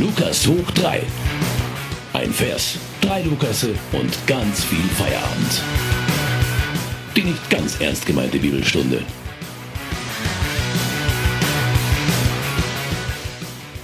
Lukas 0.00 0.46
hoch 0.46 0.70
3. 0.74 1.02
Ein 2.12 2.30
Vers, 2.30 2.78
drei 3.00 3.20
Lukasse 3.22 3.70
und 3.90 4.26
ganz 4.28 4.62
viel 4.64 4.78
Feierabend. 4.90 5.62
Die 7.16 7.22
nicht 7.22 7.50
ganz 7.50 7.80
ernst 7.80 8.06
gemeinte 8.06 8.38
Bibelstunde. 8.38 9.02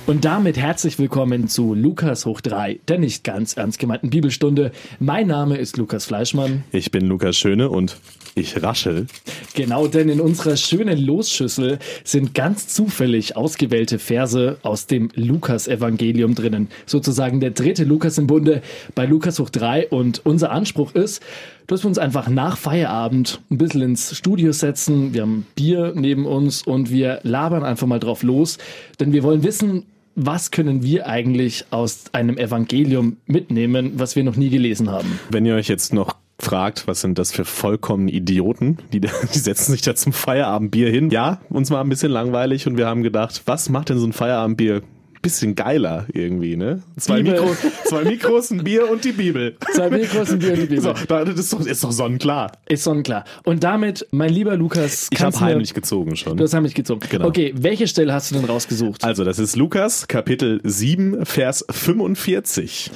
Und 0.06 0.24
damit 0.24 0.56
herzlich 0.56 1.00
willkommen 1.00 1.48
zu 1.48 1.74
Lukas 1.74 2.26
hoch 2.26 2.40
3, 2.40 2.78
der 2.86 2.98
nicht 2.98 3.24
ganz 3.24 3.56
ernst 3.56 3.80
gemeinten 3.80 4.10
Bibelstunde. 4.10 4.70
Mein 5.00 5.26
Name 5.26 5.56
ist 5.56 5.78
Lukas 5.78 6.04
Fleischmann. 6.04 6.62
Ich 6.70 6.92
bin 6.92 7.06
Lukas 7.06 7.36
Schöne 7.36 7.70
und 7.70 7.96
ich 8.34 8.62
raschel. 8.62 9.06
Genau, 9.54 9.86
denn 9.86 10.08
in 10.08 10.20
unserer 10.20 10.56
schönen 10.56 10.98
Losschüssel 10.98 11.78
sind 12.02 12.34
ganz 12.34 12.68
zufällig 12.68 13.36
ausgewählte 13.36 13.98
Verse 13.98 14.58
aus 14.62 14.86
dem 14.86 15.10
Lukas-Evangelium 15.14 16.34
drinnen. 16.34 16.68
Sozusagen 16.86 17.40
der 17.40 17.50
dritte 17.50 17.84
Lukas 17.84 18.18
im 18.18 18.26
Bunde 18.26 18.62
bei 18.94 19.06
Lukas 19.06 19.38
hoch 19.38 19.50
3. 19.50 19.88
Und 19.88 20.22
unser 20.24 20.50
Anspruch 20.50 20.94
ist, 20.94 21.22
dass 21.66 21.84
wir 21.84 21.88
uns 21.88 21.98
einfach 21.98 22.28
nach 22.28 22.56
Feierabend 22.56 23.40
ein 23.50 23.58
bisschen 23.58 23.82
ins 23.82 24.16
Studio 24.16 24.52
setzen. 24.52 25.14
Wir 25.14 25.22
haben 25.22 25.46
Bier 25.54 25.92
neben 25.94 26.26
uns 26.26 26.62
und 26.62 26.90
wir 26.90 27.20
labern 27.22 27.64
einfach 27.64 27.86
mal 27.86 28.00
drauf 28.00 28.22
los. 28.22 28.58
Denn 29.00 29.12
wir 29.12 29.22
wollen 29.22 29.42
wissen, 29.44 29.84
was 30.16 30.50
können 30.50 30.82
wir 30.82 31.06
eigentlich 31.08 31.64
aus 31.70 32.04
einem 32.12 32.38
Evangelium 32.38 33.16
mitnehmen, 33.26 33.92
was 33.96 34.14
wir 34.14 34.22
noch 34.24 34.36
nie 34.36 34.50
gelesen 34.50 34.90
haben? 34.90 35.18
Wenn 35.30 35.44
ihr 35.46 35.54
euch 35.54 35.68
jetzt 35.68 35.92
noch 35.92 36.14
fragt, 36.38 36.86
was 36.86 37.00
sind 37.00 37.18
das 37.18 37.32
für 37.32 37.44
vollkommen 37.44 38.08
Idioten, 38.08 38.78
die, 38.92 39.00
die 39.34 39.38
setzen 39.38 39.72
sich 39.72 39.82
da 39.82 39.94
zum 39.94 40.12
Feierabendbier 40.12 40.90
hin. 40.90 41.10
Ja, 41.10 41.40
uns 41.48 41.70
war 41.70 41.82
ein 41.82 41.88
bisschen 41.88 42.10
langweilig 42.12 42.66
und 42.66 42.76
wir 42.76 42.86
haben 42.86 43.02
gedacht, 43.02 43.42
was 43.46 43.68
macht 43.68 43.88
denn 43.88 43.98
so 43.98 44.06
ein 44.06 44.12
Feierabendbier 44.12 44.82
bisschen 45.24 45.54
geiler 45.54 46.06
irgendwie, 46.12 46.54
ne? 46.54 46.82
Zwei, 46.98 47.22
Mikro, 47.22 47.56
zwei 47.86 48.04
Mikros, 48.04 48.50
ein 48.50 48.62
Bier 48.62 48.90
und 48.90 49.04
die 49.04 49.12
Bibel. 49.12 49.56
Zwei 49.74 49.88
Mikros, 49.88 50.30
ein 50.30 50.38
Bier 50.38 50.52
und 50.52 50.60
die 50.60 50.66
Bibel. 50.66 50.82
So, 50.82 50.92
das 50.92 51.28
ist 51.30 51.52
doch, 51.52 51.64
ist 51.64 51.82
doch 51.82 51.92
sonnenklar. 51.92 52.52
Ist 52.68 52.84
sonnenklar. 52.84 53.24
Und 53.44 53.64
damit, 53.64 54.06
mein 54.10 54.30
lieber 54.30 54.54
Lukas, 54.54 55.08
ich 55.10 55.22
habe 55.22 55.40
heimlich 55.40 55.72
gezogen 55.72 56.14
schon. 56.14 56.36
Du 56.36 56.44
hast 56.44 56.52
heimlich 56.52 56.74
gezogen. 56.74 57.00
Genau. 57.08 57.26
Okay, 57.26 57.54
welche 57.56 57.88
Stelle 57.88 58.12
hast 58.12 58.30
du 58.30 58.34
denn 58.34 58.44
rausgesucht? 58.44 59.02
Also, 59.02 59.24
das 59.24 59.38
ist 59.38 59.56
Lukas, 59.56 60.06
Kapitel 60.08 60.60
7, 60.62 61.24
Vers 61.24 61.64
45. 61.70 62.90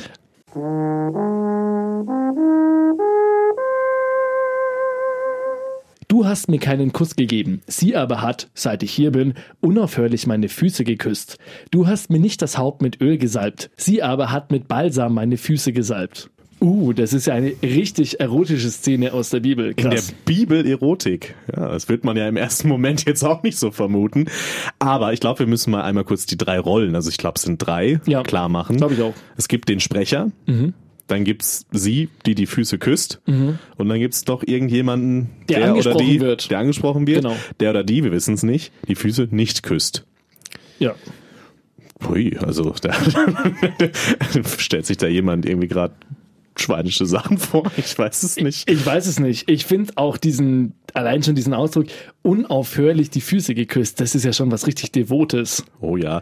Du 6.08 6.24
hast 6.24 6.48
mir 6.48 6.58
keinen 6.58 6.94
Kuss 6.94 7.16
gegeben, 7.16 7.60
sie 7.66 7.94
aber 7.94 8.22
hat, 8.22 8.48
seit 8.54 8.82
ich 8.82 8.92
hier 8.92 9.12
bin, 9.12 9.34
unaufhörlich 9.60 10.26
meine 10.26 10.48
Füße 10.48 10.82
geküsst. 10.82 11.36
Du 11.70 11.86
hast 11.86 12.08
mir 12.08 12.18
nicht 12.18 12.40
das 12.40 12.56
Haupt 12.56 12.80
mit 12.80 13.02
Öl 13.02 13.18
gesalbt, 13.18 13.68
sie 13.76 14.02
aber 14.02 14.32
hat 14.32 14.50
mit 14.50 14.68
Balsam 14.68 15.12
meine 15.12 15.36
Füße 15.36 15.74
gesalbt. 15.74 16.30
Uh, 16.62 16.94
das 16.94 17.12
ist 17.12 17.26
ja 17.26 17.34
eine 17.34 17.52
richtig 17.62 18.20
erotische 18.20 18.70
Szene 18.70 19.12
aus 19.12 19.28
der 19.28 19.40
Bibel. 19.40 19.74
Krass. 19.74 19.84
In 19.84 19.90
der 19.90 20.14
Bibel 20.24 20.66
Erotik. 20.66 21.34
Ja, 21.54 21.68
das 21.68 21.90
wird 21.90 22.04
man 22.04 22.16
ja 22.16 22.26
im 22.26 22.38
ersten 22.38 22.68
Moment 22.68 23.04
jetzt 23.04 23.22
auch 23.22 23.42
nicht 23.42 23.58
so 23.58 23.70
vermuten. 23.70 24.30
Aber 24.78 25.12
ich 25.12 25.20
glaube, 25.20 25.40
wir 25.40 25.46
müssen 25.46 25.70
mal 25.70 25.82
einmal 25.82 26.04
kurz 26.04 26.24
die 26.24 26.38
drei 26.38 26.58
Rollen, 26.58 26.94
also 26.94 27.10
ich 27.10 27.18
glaube, 27.18 27.34
es 27.36 27.42
sind 27.42 27.58
drei, 27.58 28.00
ja, 28.06 28.22
klar 28.22 28.48
machen. 28.48 28.78
Glaube 28.78 28.94
ich 28.94 29.02
auch. 29.02 29.14
Es 29.36 29.46
gibt 29.46 29.68
den 29.68 29.78
Sprecher. 29.78 30.32
Mhm 30.46 30.72
dann 31.08 31.24
gibt's 31.24 31.66
sie, 31.72 32.08
die 32.26 32.34
die 32.34 32.46
Füße 32.46 32.78
küsst, 32.78 33.20
mhm. 33.26 33.58
und 33.76 33.88
dann 33.88 33.98
gibt's 33.98 34.24
doch 34.24 34.44
irgendjemanden, 34.46 35.30
der, 35.48 35.60
der 35.60 35.76
oder 35.76 35.94
die, 35.94 36.20
wird. 36.20 36.50
der 36.50 36.58
angesprochen 36.60 37.06
wird, 37.06 37.22
genau. 37.22 37.36
der 37.58 37.70
oder 37.70 37.82
die, 37.82 38.04
wir 38.04 38.12
wissen 38.12 38.34
es 38.34 38.42
nicht, 38.42 38.72
die 38.86 38.94
Füße 38.94 39.28
nicht 39.30 39.62
küsst. 39.62 40.04
Ja. 40.78 40.94
Hui, 42.06 42.36
also 42.38 42.72
da 42.80 42.92
stellt 44.58 44.86
sich 44.86 44.98
da 44.98 45.08
jemand 45.08 45.46
irgendwie 45.46 45.66
gerade 45.66 45.94
schweinische 46.60 47.06
Sachen 47.06 47.38
vor. 47.38 47.70
Ich 47.76 47.98
weiß 47.98 48.22
es 48.22 48.36
nicht. 48.36 48.68
Ich, 48.68 48.78
ich 48.78 48.86
weiß 48.86 49.06
es 49.06 49.18
nicht. 49.20 49.50
Ich 49.50 49.66
finde 49.66 49.92
auch 49.96 50.16
diesen, 50.16 50.74
allein 50.94 51.22
schon 51.22 51.34
diesen 51.34 51.54
Ausdruck, 51.54 51.86
unaufhörlich 52.22 53.10
die 53.10 53.20
Füße 53.20 53.54
geküsst, 53.54 54.00
das 54.00 54.14
ist 54.14 54.24
ja 54.24 54.32
schon 54.32 54.50
was 54.50 54.66
richtig 54.66 54.92
Devotes. 54.92 55.64
Oh 55.80 55.96
ja. 55.96 56.20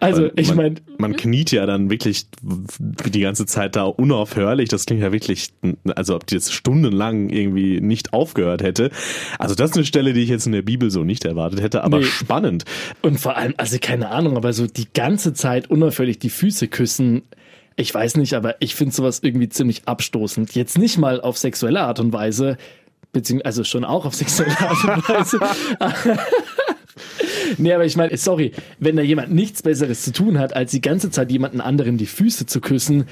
Also, 0.00 0.30
ich 0.36 0.54
meine. 0.54 0.76
Man 0.98 1.16
kniet 1.16 1.50
ja 1.50 1.66
dann 1.66 1.90
wirklich 1.90 2.26
die 2.40 3.20
ganze 3.20 3.46
Zeit 3.46 3.76
da 3.76 3.84
unaufhörlich. 3.84 4.68
Das 4.68 4.86
klingt 4.86 5.02
ja 5.02 5.12
wirklich, 5.12 5.50
also 5.94 6.14
ob 6.14 6.26
die 6.26 6.36
jetzt 6.36 6.52
stundenlang 6.52 7.30
irgendwie 7.30 7.80
nicht 7.80 8.12
aufgehört 8.12 8.62
hätte. 8.62 8.90
Also, 9.38 9.54
das 9.54 9.70
ist 9.70 9.76
eine 9.76 9.84
Stelle, 9.84 10.12
die 10.12 10.22
ich 10.22 10.28
jetzt 10.28 10.46
in 10.46 10.52
der 10.52 10.62
Bibel 10.62 10.90
so 10.90 11.04
nicht 11.04 11.24
erwartet 11.24 11.60
hätte, 11.60 11.82
aber 11.82 11.98
nee. 11.98 12.04
spannend. 12.04 12.64
Und 13.02 13.18
vor 13.18 13.36
allem, 13.36 13.54
also 13.56 13.76
keine 13.80 14.10
Ahnung, 14.10 14.36
aber 14.36 14.52
so 14.52 14.66
die 14.66 14.86
ganze 14.92 15.32
Zeit 15.32 15.70
unaufhörlich 15.70 16.18
die 16.18 16.30
Füße 16.30 16.68
küssen. 16.68 17.22
Ich 17.80 17.94
weiß 17.94 18.16
nicht, 18.16 18.34
aber 18.34 18.56
ich 18.58 18.74
finde 18.74 18.92
sowas 18.92 19.20
irgendwie 19.22 19.48
ziemlich 19.48 19.86
abstoßend. 19.86 20.52
Jetzt 20.56 20.76
nicht 20.78 20.98
mal 20.98 21.20
auf 21.20 21.38
sexuelle 21.38 21.82
Art 21.82 22.00
und 22.00 22.12
Weise, 22.12 22.58
beziehungsweise 23.12 23.46
also 23.46 23.64
schon 23.64 23.84
auch 23.84 24.04
auf 24.04 24.16
sexuelle 24.16 24.58
Art 24.58 24.84
und 24.84 25.08
Weise. 25.08 25.38
nee, 27.58 27.72
aber 27.72 27.84
ich 27.84 27.96
meine, 27.96 28.16
sorry, 28.16 28.50
wenn 28.80 28.96
da 28.96 29.02
jemand 29.02 29.32
nichts 29.32 29.62
Besseres 29.62 30.02
zu 30.02 30.12
tun 30.12 30.40
hat, 30.40 30.56
als 30.56 30.72
die 30.72 30.80
ganze 30.80 31.12
Zeit 31.12 31.30
jemanden 31.30 31.60
anderen 31.60 31.98
die 31.98 32.06
Füße 32.06 32.46
zu 32.46 32.60
küssen, 32.60 33.06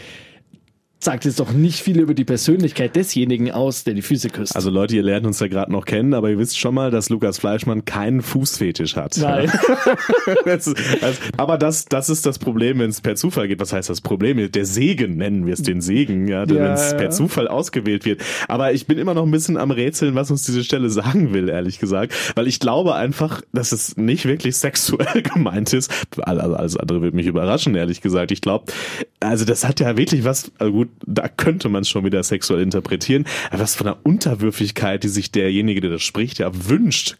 sagt 0.98 1.24
jetzt 1.24 1.38
doch 1.38 1.52
nicht 1.52 1.80
viel 1.80 2.00
über 2.00 2.14
die 2.14 2.24
Persönlichkeit 2.24 2.96
desjenigen 2.96 3.50
aus, 3.50 3.84
der 3.84 3.94
die 3.94 4.02
Füße 4.02 4.30
küsst. 4.30 4.56
Also 4.56 4.70
Leute, 4.70 4.96
ihr 4.96 5.02
lernt 5.02 5.26
uns 5.26 5.38
ja 5.40 5.46
gerade 5.46 5.70
noch 5.70 5.84
kennen, 5.84 6.14
aber 6.14 6.30
ihr 6.30 6.38
wisst 6.38 6.58
schon 6.58 6.74
mal, 6.74 6.90
dass 6.90 7.10
Lukas 7.10 7.38
Fleischmann 7.38 7.84
keinen 7.84 8.22
Fußfetisch 8.22 8.96
hat. 8.96 9.16
Nein. 9.18 9.52
das 10.44 10.66
ist, 10.66 11.02
also, 11.02 11.20
aber 11.36 11.58
das, 11.58 11.84
das 11.84 12.08
ist 12.08 12.24
das 12.24 12.38
Problem, 12.38 12.78
wenn 12.78 12.90
es 12.90 13.00
per 13.00 13.14
Zufall 13.14 13.46
geht. 13.46 13.60
Was 13.60 13.72
heißt 13.72 13.90
das 13.90 14.00
Problem? 14.00 14.50
Der 14.50 14.64
Segen 14.64 15.16
nennen 15.16 15.46
wir 15.46 15.54
es 15.54 15.62
den 15.62 15.80
Segen, 15.80 16.28
ja, 16.28 16.44
ja 16.44 16.48
wenn 16.48 16.72
es 16.72 16.96
per 16.96 17.10
Zufall 17.10 17.46
ausgewählt 17.46 18.04
wird. 18.04 18.22
Aber 18.48 18.72
ich 18.72 18.86
bin 18.86 18.98
immer 18.98 19.14
noch 19.14 19.24
ein 19.24 19.30
bisschen 19.30 19.58
am 19.58 19.70
Rätseln, 19.70 20.14
was 20.14 20.30
uns 20.30 20.44
diese 20.44 20.64
Stelle 20.64 20.88
sagen 20.90 21.34
will, 21.34 21.48
ehrlich 21.48 21.78
gesagt, 21.78 22.14
weil 22.34 22.46
ich 22.46 22.58
glaube 22.58 22.94
einfach, 22.94 23.42
dass 23.52 23.72
es 23.72 23.96
nicht 23.96 24.24
wirklich 24.24 24.56
sexuell 24.56 25.22
gemeint 25.34 25.72
ist. 25.72 25.92
Alles 26.18 26.76
andere 26.76 27.02
wird 27.02 27.14
mich 27.14 27.26
überraschen, 27.26 27.74
ehrlich 27.74 28.00
gesagt. 28.00 28.32
Ich 28.32 28.40
glaube, 28.40 28.72
also 29.20 29.44
das 29.44 29.64
hat 29.64 29.80
ja 29.80 29.96
wirklich 29.96 30.24
was, 30.24 30.50
also 30.58 30.72
gut, 30.72 30.85
da 31.06 31.28
könnte 31.28 31.68
man 31.68 31.82
es 31.82 31.88
schon 31.88 32.04
wieder 32.04 32.22
sexuell 32.22 32.62
interpretieren. 32.62 33.24
Aber 33.50 33.62
was 33.62 33.74
von 33.74 33.86
der 33.86 33.98
Unterwürfigkeit, 34.04 35.02
die 35.02 35.08
sich 35.08 35.30
derjenige, 35.30 35.80
der 35.80 35.90
das 35.90 36.02
spricht, 36.02 36.38
ja 36.38 36.50
wünscht, 36.68 37.16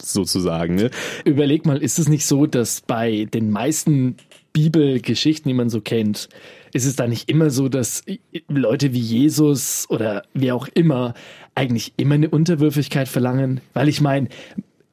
sozusagen. 0.00 0.74
Ne? 0.74 0.90
Überleg 1.24 1.66
mal, 1.66 1.82
ist 1.82 1.98
es 1.98 2.08
nicht 2.08 2.26
so, 2.26 2.46
dass 2.46 2.80
bei 2.80 3.26
den 3.32 3.50
meisten 3.50 4.16
Bibelgeschichten, 4.52 5.48
die 5.48 5.54
man 5.54 5.70
so 5.70 5.80
kennt, 5.80 6.28
ist 6.72 6.86
es 6.86 6.96
da 6.96 7.06
nicht 7.06 7.28
immer 7.28 7.50
so, 7.50 7.68
dass 7.68 8.02
Leute 8.48 8.92
wie 8.92 9.00
Jesus 9.00 9.86
oder 9.90 10.24
wer 10.34 10.54
auch 10.54 10.68
immer 10.68 11.14
eigentlich 11.54 11.92
immer 11.96 12.14
eine 12.14 12.30
Unterwürfigkeit 12.30 13.08
verlangen? 13.08 13.60
Weil 13.74 13.88
ich 13.88 14.00
meine, 14.00 14.28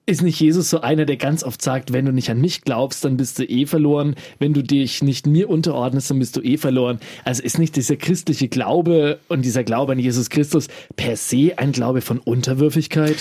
ist 0.09 0.23
nicht 0.23 0.39
Jesus 0.39 0.69
so 0.71 0.81
einer, 0.81 1.05
der 1.05 1.17
ganz 1.17 1.43
oft 1.43 1.61
sagt, 1.61 1.93
wenn 1.93 2.05
du 2.05 2.11
nicht 2.11 2.31
an 2.31 2.41
mich 2.41 2.61
glaubst, 2.61 3.05
dann 3.05 3.17
bist 3.17 3.37
du 3.37 3.43
eh 3.43 3.65
verloren. 3.65 4.15
Wenn 4.39 4.53
du 4.53 4.63
dich 4.63 5.03
nicht 5.03 5.27
mir 5.27 5.49
unterordnest, 5.49 6.09
dann 6.09 6.19
bist 6.19 6.35
du 6.35 6.41
eh 6.41 6.57
verloren. 6.57 6.99
Also 7.23 7.43
ist 7.43 7.59
nicht 7.59 7.75
dieser 7.75 7.95
christliche 7.95 8.47
Glaube 8.47 9.19
und 9.27 9.45
dieser 9.45 9.63
Glaube 9.63 9.91
an 9.91 9.99
Jesus 9.99 10.29
Christus 10.29 10.67
per 10.95 11.15
se 11.15 11.53
ein 11.57 11.71
Glaube 11.71 12.01
von 12.01 12.17
Unterwürfigkeit? 12.17 13.17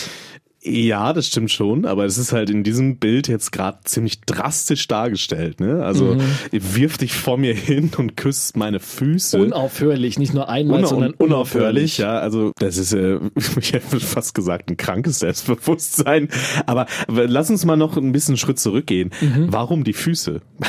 Ja, 0.60 1.12
das 1.12 1.28
stimmt 1.28 1.52
schon, 1.52 1.86
aber 1.86 2.04
es 2.04 2.18
ist 2.18 2.32
halt 2.32 2.50
in 2.50 2.64
diesem 2.64 2.96
Bild 2.96 3.28
jetzt 3.28 3.52
gerade 3.52 3.78
ziemlich 3.84 4.22
drastisch 4.22 4.88
dargestellt. 4.88 5.60
Ne? 5.60 5.84
Also 5.84 6.16
mhm. 6.16 6.20
wirf 6.50 6.98
dich 6.98 7.12
vor 7.12 7.38
mir 7.38 7.54
hin 7.54 7.90
und 7.96 8.16
küsst 8.16 8.56
meine 8.56 8.80
Füße. 8.80 9.38
Unaufhörlich, 9.40 10.18
nicht 10.18 10.34
nur 10.34 10.48
einmal, 10.48 10.80
Una 10.80 10.88
sondern 10.88 11.14
unaufhörlich. 11.14 11.98
Ja, 11.98 12.18
also 12.18 12.50
das 12.58 12.76
ist, 12.76 12.92
äh, 12.92 13.20
ich 13.60 13.72
hätte 13.72 14.00
fast 14.00 14.34
gesagt, 14.34 14.68
ein 14.68 14.76
krankes 14.76 15.20
Selbstbewusstsein. 15.20 16.28
Aber 16.66 16.86
lass 17.06 17.50
uns 17.50 17.64
mal 17.64 17.76
noch 17.76 17.96
ein 17.96 18.10
bisschen 18.10 18.32
einen 18.32 18.38
Schritt 18.38 18.58
zurückgehen. 18.58 19.10
Mhm. 19.20 19.46
Warum 19.50 19.84
die 19.84 19.92
Füße? 19.92 20.40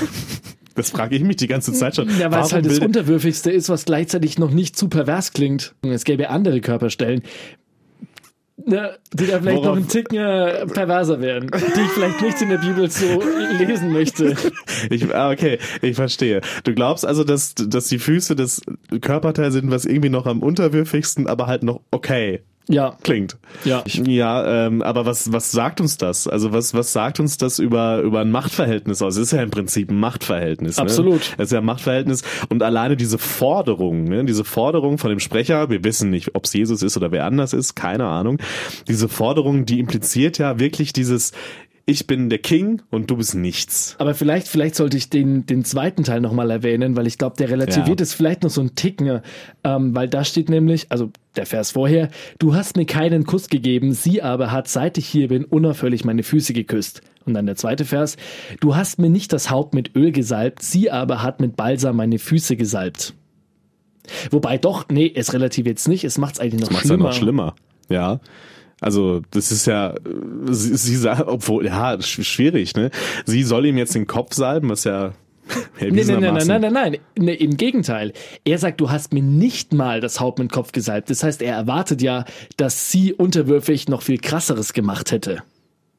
Das 0.79 0.91
frage 0.91 1.13
ich 1.13 1.23
mich 1.23 1.35
die 1.35 1.47
ganze 1.47 1.73
Zeit 1.73 1.97
schon. 1.97 2.07
Ja, 2.19 2.31
weil 2.31 2.41
es 2.41 2.53
halt 2.53 2.65
das 2.65 2.79
Unterwürfigste 2.79 3.51
ist, 3.51 3.67
was 3.67 3.83
gleichzeitig 3.83 4.39
noch 4.39 4.51
nicht 4.51 4.77
zu 4.77 4.87
pervers 4.87 5.33
klingt. 5.33 5.75
Es 5.81 6.05
gäbe 6.05 6.29
andere 6.29 6.61
Körperstellen, 6.61 7.23
ne, 8.65 8.97
die 9.13 9.27
da 9.27 9.39
vielleicht 9.39 9.57
Worauf? 9.57 9.65
noch 9.65 9.77
ein 9.77 9.87
Ticken 9.87 10.17
äh, 10.17 10.65
perverser 10.67 11.21
werden, 11.21 11.51
die 11.53 11.81
ich 11.81 11.91
vielleicht 11.91 12.21
nicht 12.21 12.41
in 12.41 12.49
der 12.49 12.57
Bibel 12.57 12.89
so 12.89 13.21
lesen 13.57 13.91
möchte. 13.91 14.35
Ich, 14.89 15.13
ah, 15.13 15.31
okay, 15.31 15.59
ich 15.81 15.95
verstehe. 15.95 16.41
Du 16.63 16.73
glaubst 16.73 17.05
also, 17.05 17.23
dass, 17.23 17.53
dass 17.55 17.87
die 17.87 17.99
Füße 17.99 18.35
das 18.35 18.61
Körperteil 19.01 19.51
sind, 19.51 19.71
was 19.71 19.85
irgendwie 19.85 20.09
noch 20.09 20.25
am 20.25 20.41
unterwürfigsten, 20.41 21.27
aber 21.27 21.47
halt 21.47 21.63
noch 21.63 21.81
okay 21.91 22.41
ja. 22.69 22.95
klingt. 23.03 23.37
Ja. 23.65 23.83
Ja, 23.87 24.67
ähm, 24.67 24.81
aber 24.81 25.05
was, 25.05 25.33
was 25.33 25.51
sagt 25.51 25.81
uns 25.81 25.97
das? 25.97 26.27
Also 26.27 26.53
was, 26.53 26.73
was 26.73 26.93
sagt 26.93 27.19
uns 27.19 27.37
das 27.37 27.59
über, 27.59 27.99
über 28.01 28.21
ein 28.21 28.31
Machtverhältnis 28.31 29.01
aus? 29.01 29.17
Es 29.17 29.23
ist 29.23 29.31
ja 29.31 29.41
im 29.41 29.49
Prinzip 29.49 29.89
ein 29.89 29.99
Machtverhältnis. 29.99 30.77
Ne? 30.77 30.83
Absolut. 30.83 31.21
Es 31.37 31.45
ist 31.45 31.51
ja 31.51 31.59
ein 31.59 31.65
Machtverhältnis 31.65 32.23
und 32.49 32.61
alleine 32.61 32.95
diese 32.95 33.17
Forderung, 33.17 34.03
ne? 34.03 34.23
diese 34.23 34.43
Forderung 34.43 34.99
von 34.99 35.09
dem 35.09 35.19
Sprecher, 35.19 35.69
wir 35.69 35.83
wissen 35.83 36.11
nicht, 36.11 36.35
ob 36.35 36.45
es 36.45 36.53
Jesus 36.53 36.83
ist 36.83 36.95
oder 36.95 37.11
wer 37.11 37.25
anders 37.25 37.53
ist, 37.53 37.75
keine 37.75 38.05
Ahnung. 38.05 38.37
Diese 38.87 39.09
Forderung, 39.09 39.65
die 39.65 39.79
impliziert 39.79 40.37
ja 40.37 40.59
wirklich 40.59 40.93
dieses, 40.93 41.31
ich 41.89 42.07
bin 42.07 42.29
der 42.29 42.39
King 42.39 42.81
und 42.89 43.09
du 43.09 43.17
bist 43.17 43.35
nichts. 43.35 43.95
Aber 43.99 44.13
vielleicht, 44.13 44.47
vielleicht 44.47 44.75
sollte 44.75 44.97
ich 44.97 45.09
den, 45.09 45.45
den 45.45 45.65
zweiten 45.65 46.03
Teil 46.03 46.21
nochmal 46.21 46.51
erwähnen, 46.51 46.95
weil 46.95 47.07
ich 47.07 47.17
glaube, 47.17 47.35
der 47.37 47.49
relativiert 47.49 47.99
Ja. 47.99 48.03
es 48.03 48.13
vielleicht 48.13 48.43
noch 48.43 48.49
so 48.49 48.61
ein 48.61 48.75
Ticken, 48.75 49.21
ähm, 49.63 49.95
weil 49.95 50.07
da 50.07 50.23
steht 50.23 50.49
nämlich, 50.49 50.87
also 50.91 51.11
der 51.35 51.45
Vers 51.45 51.71
vorher, 51.71 52.09
du 52.37 52.53
hast 52.55 52.75
mir 52.77 52.85
keinen 52.85 53.25
Kuss 53.25 53.49
gegeben, 53.49 53.93
sie 53.93 54.21
aber 54.21 54.51
hat, 54.51 54.67
seit 54.67 54.97
ich 54.97 55.07
hier 55.07 55.27
bin, 55.29 55.45
unaufhörlich 55.45 56.05
meine 56.05 56.23
Füße 56.23 56.53
geküsst. 56.53 57.01
Und 57.25 57.33
dann 57.33 57.45
der 57.45 57.55
zweite 57.55 57.85
Vers, 57.85 58.17
du 58.59 58.75
hast 58.75 58.97
mir 58.99 59.09
nicht 59.09 59.31
das 59.33 59.49
Haupt 59.49 59.73
mit 59.73 59.95
Öl 59.95 60.11
gesalbt, 60.11 60.61
sie 60.63 60.89
aber 60.91 61.21
hat 61.23 61.39
mit 61.41 61.55
Balsam 61.55 61.97
meine 61.97 62.17
Füße 62.19 62.55
gesalbt. 62.55 63.13
Wobei 64.31 64.57
doch, 64.57 64.85
nee, 64.89 65.11
es 65.13 65.33
relativiert 65.33 65.77
es 65.77 65.87
nicht, 65.87 66.03
es 66.03 66.17
macht 66.17 66.35
es 66.35 66.39
eigentlich 66.39 66.61
noch 66.61 66.71
Macht's 66.71 66.85
ja 66.89 66.95
schlimmer. 66.95 67.03
noch 67.09 67.13
schlimmer. 67.13 67.55
Ja. 67.89 68.19
Also, 68.81 69.21
das 69.31 69.51
ist 69.51 69.65
ja, 69.65 69.93
sie, 70.49 70.75
sie 70.77 70.95
sagt, 70.95 71.27
obwohl, 71.27 71.65
ja, 71.65 71.93
sch- 71.95 72.23
schwierig, 72.23 72.75
ne? 72.75 72.91
Sie 73.25 73.43
soll 73.43 73.65
ihm 73.65 73.77
jetzt 73.77 73.95
den 73.95 74.07
Kopf 74.07 74.33
salben, 74.35 74.69
was 74.69 74.83
ja 74.85 75.13
nein, 75.79 75.89
nein, 75.89 75.93
erwiesenermaßen- 75.95 76.45
nein, 76.47 76.61
nein, 76.61 76.73
nein. 76.73 76.97
Nee, 77.17 77.33
Im 77.33 77.57
Gegenteil. 77.57 78.13
Er 78.45 78.57
sagt, 78.59 78.79
du 78.79 78.89
hast 78.91 79.13
mir 79.13 79.23
nicht 79.23 79.73
mal 79.73 79.99
das 79.99 80.19
Haupt 80.19 80.39
mit 80.39 80.51
Kopf 80.51 80.71
gesalbt. 80.71 81.09
Das 81.09 81.23
heißt, 81.23 81.41
er 81.41 81.55
erwartet 81.55 82.01
ja, 82.01 82.23
dass 82.57 82.91
sie 82.91 83.13
unterwürfig 83.13 83.89
noch 83.89 84.01
viel 84.03 84.19
krasseres 84.19 84.73
gemacht 84.73 85.11
hätte. 85.11 85.41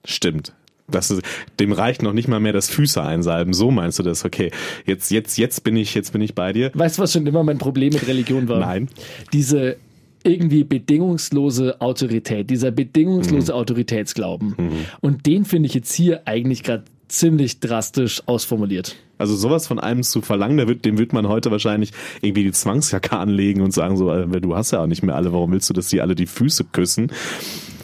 Stimmt. 0.05 0.53
Das 0.89 1.11
ist, 1.11 1.23
dem 1.61 1.73
reicht 1.73 2.03
noch 2.03 2.13
nicht 2.13 2.27
mal 2.29 2.41
mehr 2.41 2.53
das 2.53 2.69
Füße 2.69 3.01
einsalben. 3.03 3.53
So 3.53 3.71
meinst 3.71 3.99
du 3.99 4.03
das? 4.03 4.25
Okay, 4.25 4.51
jetzt, 4.87 5.11
jetzt, 5.11 5.37
jetzt 5.39 5.63
bin 5.63 5.77
ich, 5.77 5.95
jetzt 5.95 6.13
bin 6.13 6.21
ich 6.21 6.35
bei 6.35 6.53
dir. 6.53 6.71
Weißt 6.75 6.99
du, 6.99 7.03
was 7.03 7.13
schon 7.13 7.27
immer 7.27 7.45
mein 7.45 7.59
Problem 7.59 7.93
mit 7.93 8.07
Religion 8.09 8.49
war? 8.49 8.59
Nein. 8.61 8.89
Diese 9.33 9.77
irgendwie 10.25 10.65
bedingungslose 10.65 11.81
Autorität, 11.81 12.51
dieser 12.51 12.71
Mhm. 12.71 12.77
bedingungslose 12.77 13.55
Autoritätsglauben. 13.55 14.55
Und 15.01 15.27
den 15.27 15.45
finde 15.45 15.67
ich 15.69 15.75
jetzt 15.75 15.93
hier 15.93 16.27
eigentlich 16.27 16.63
gerade 16.63 16.85
ziemlich 17.09 17.59
drastisch 17.61 18.23
ausformuliert. 18.27 18.97
Also 19.19 19.35
sowas 19.35 19.67
von 19.67 19.79
einem 19.79 20.03
zu 20.03 20.23
verlangen, 20.23 20.57
da 20.59 20.69
wird, 20.69 20.85
dem 20.85 20.97
wird 20.99 21.13
man 21.13 21.29
heute 21.29 21.51
wahrscheinlich 21.51 21.91
irgendwie 22.23 22.45
die 22.45 22.53
Zwangsjacke 22.53 23.17
anlegen 23.17 23.63
und 23.63 23.73
sagen 23.73 23.97
so, 23.97 24.13
äh, 24.13 24.41
du 24.41 24.55
hast 24.55 24.71
ja 24.71 24.81
auch 24.83 24.87
nicht 24.87 25.03
mehr 25.03 25.17
alle, 25.17 25.33
warum 25.33 25.53
willst 25.53 25.69
du, 25.69 25.75
dass 25.75 25.89
die 25.89 26.01
alle 26.01 26.15
die 26.15 26.27
Füße 26.27 26.65
küssen? 26.73 27.11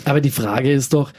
Aber 0.04 0.20
die 0.20 0.30
Frage 0.30 0.70
ist 0.72 0.94
doch, 0.94 1.12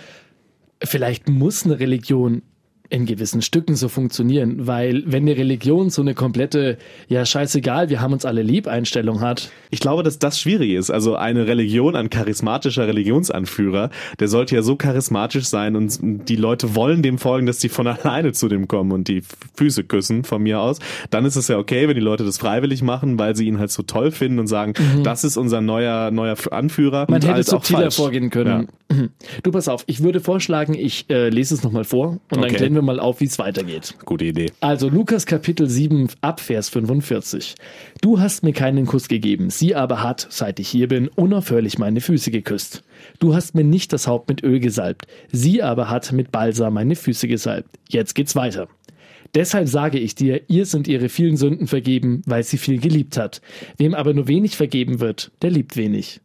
vielleicht 0.83 1.27
muss 1.29 1.65
eine 1.65 1.79
Religion 1.79 2.41
in 2.89 3.05
gewissen 3.05 3.41
Stücken 3.41 3.75
so 3.75 3.89
funktionieren, 3.89 4.67
weil 4.67 5.03
wenn 5.05 5.23
eine 5.23 5.37
Religion 5.37 5.89
so 5.89 6.01
eine 6.01 6.13
komplette, 6.13 6.77
ja 7.07 7.25
scheißegal, 7.25 7.89
wir 7.89 8.01
haben 8.01 8.13
uns 8.13 8.25
alle 8.25 8.41
lieb 8.41 8.67
Einstellung 8.67 9.21
hat, 9.21 9.51
Ich 9.69 9.79
glaube, 9.79 10.03
dass 10.03 10.19
das 10.19 10.39
schwierig 10.39 10.71
ist. 10.71 10.89
Also 10.89 11.15
eine 11.15 11.47
Religion, 11.47 11.95
ein 11.95 12.09
charismatischer 12.09 12.87
Religionsanführer, 12.87 13.89
der 14.19 14.27
sollte 14.27 14.55
ja 14.55 14.61
so 14.61 14.75
charismatisch 14.75 15.45
sein 15.45 15.75
und 15.75 15.99
die 16.01 16.35
Leute 16.35 16.75
wollen 16.75 17.01
dem 17.01 17.17
folgen, 17.17 17.45
dass 17.47 17.59
die 17.59 17.69
von 17.69 17.87
alleine 17.87 18.31
zu 18.31 18.47
dem 18.47 18.67
kommen 18.67 18.91
und 18.91 19.07
die 19.07 19.21
Füße 19.55 19.83
küssen 19.83 20.23
von 20.23 20.41
mir 20.43 20.59
aus. 20.59 20.79
Dann 21.09 21.25
ist 21.25 21.35
es 21.35 21.47
ja 21.47 21.57
okay, 21.57 21.87
wenn 21.87 21.95
die 21.95 22.01
Leute 22.01 22.23
das 22.23 22.37
freiwillig 22.37 22.81
machen, 22.81 23.19
weil 23.19 23.35
sie 23.35 23.47
ihn 23.47 23.59
halt 23.59 23.71
so 23.71 23.83
toll 23.83 24.11
finden 24.11 24.39
und 24.39 24.47
sagen, 24.47 24.73
das 25.03 25.23
ist 25.23 25.37
unser 25.37 25.61
neuer 25.61 26.11
neuer 26.11 26.35
Anführer. 26.51 27.01
Mhm. 27.07 27.11
man 27.11 27.21
hätte 27.21 27.33
halt 27.33 27.47
auch 27.47 27.63
subtiler 27.63 27.91
vorgehen 27.91 28.29
können. 28.29 28.67
Du 29.43 29.51
pass 29.51 29.67
auf, 29.67 29.83
ich 29.87 30.01
würde 30.01 30.21
vorschlagen, 30.21 30.73
ich 30.73 31.09
äh, 31.09 31.29
lese 31.29 31.53
es 31.53 31.63
nochmal 31.63 31.83
vor 31.83 32.11
und 32.11 32.19
dann 32.31 32.45
Okay. 32.47 32.55
klären 32.55 32.76
wir 32.77 32.81
mal 32.81 33.00
auf, 33.00 33.19
wie 33.19 33.25
es 33.25 33.39
weitergeht. 33.39 33.95
Gute 34.06 34.25
Idee. 34.25 34.51
Also 34.62 34.89
Lukas 34.89 35.25
Kapitel 35.25 35.68
7 35.68 36.09
ab 36.21 36.39
Vers 36.39 36.69
45. 36.69 37.56
Du 38.01 38.19
hast 38.19 38.44
mir 38.44 38.53
keinen 38.53 38.85
Kuss 38.85 39.07
gegeben, 39.07 39.50
sie 39.50 39.75
aber 39.75 40.03
hat, 40.03 40.27
seit 40.29 40.59
ich 40.59 40.69
hier 40.69 40.88
bin, 40.88 41.07
unaufhörlich 41.07 41.77
meine 41.77 42.01
Füße 42.01 42.31
geküsst. 42.31 42.83
Du 43.19 43.33
hast 43.33 43.56
mir 43.56 43.63
nicht 43.63 43.91
das 43.94 44.07
Haupt 44.07 44.29
mit 44.29 44.44
Öl 44.44 44.59
gesalbt, 44.59 45.07
sie 45.31 45.62
aber 45.63 45.89
hat 45.89 46.12
mit 46.12 46.31
Balsam 46.31 46.75
meine 46.75 46.95
Füße 46.95 47.27
gesalbt. 47.27 47.69
Jetzt 47.89 48.15
geht's 48.15 48.35
weiter. 48.35 48.68
Deshalb 49.35 49.68
sage 49.68 50.00
ich 50.00 50.15
dir, 50.15 50.41
ihr 50.47 50.65
sind 50.65 50.88
ihre 50.88 51.09
vielen 51.09 51.38
Sünden 51.38 51.68
vergeben, 51.68 52.21
weil 52.25 52.44
sie 52.44 52.57
viel 52.57 52.80
geliebt 52.80 53.18
hat. 53.18 53.41
Wem 53.77 53.94
aber 53.94 54.13
nur 54.13 54.27
wenig 54.27 54.56
vergeben 54.56 55.00
wird, 55.00 55.31
der 55.41 55.51
liebt 55.51 55.75
wenig. 55.77 56.21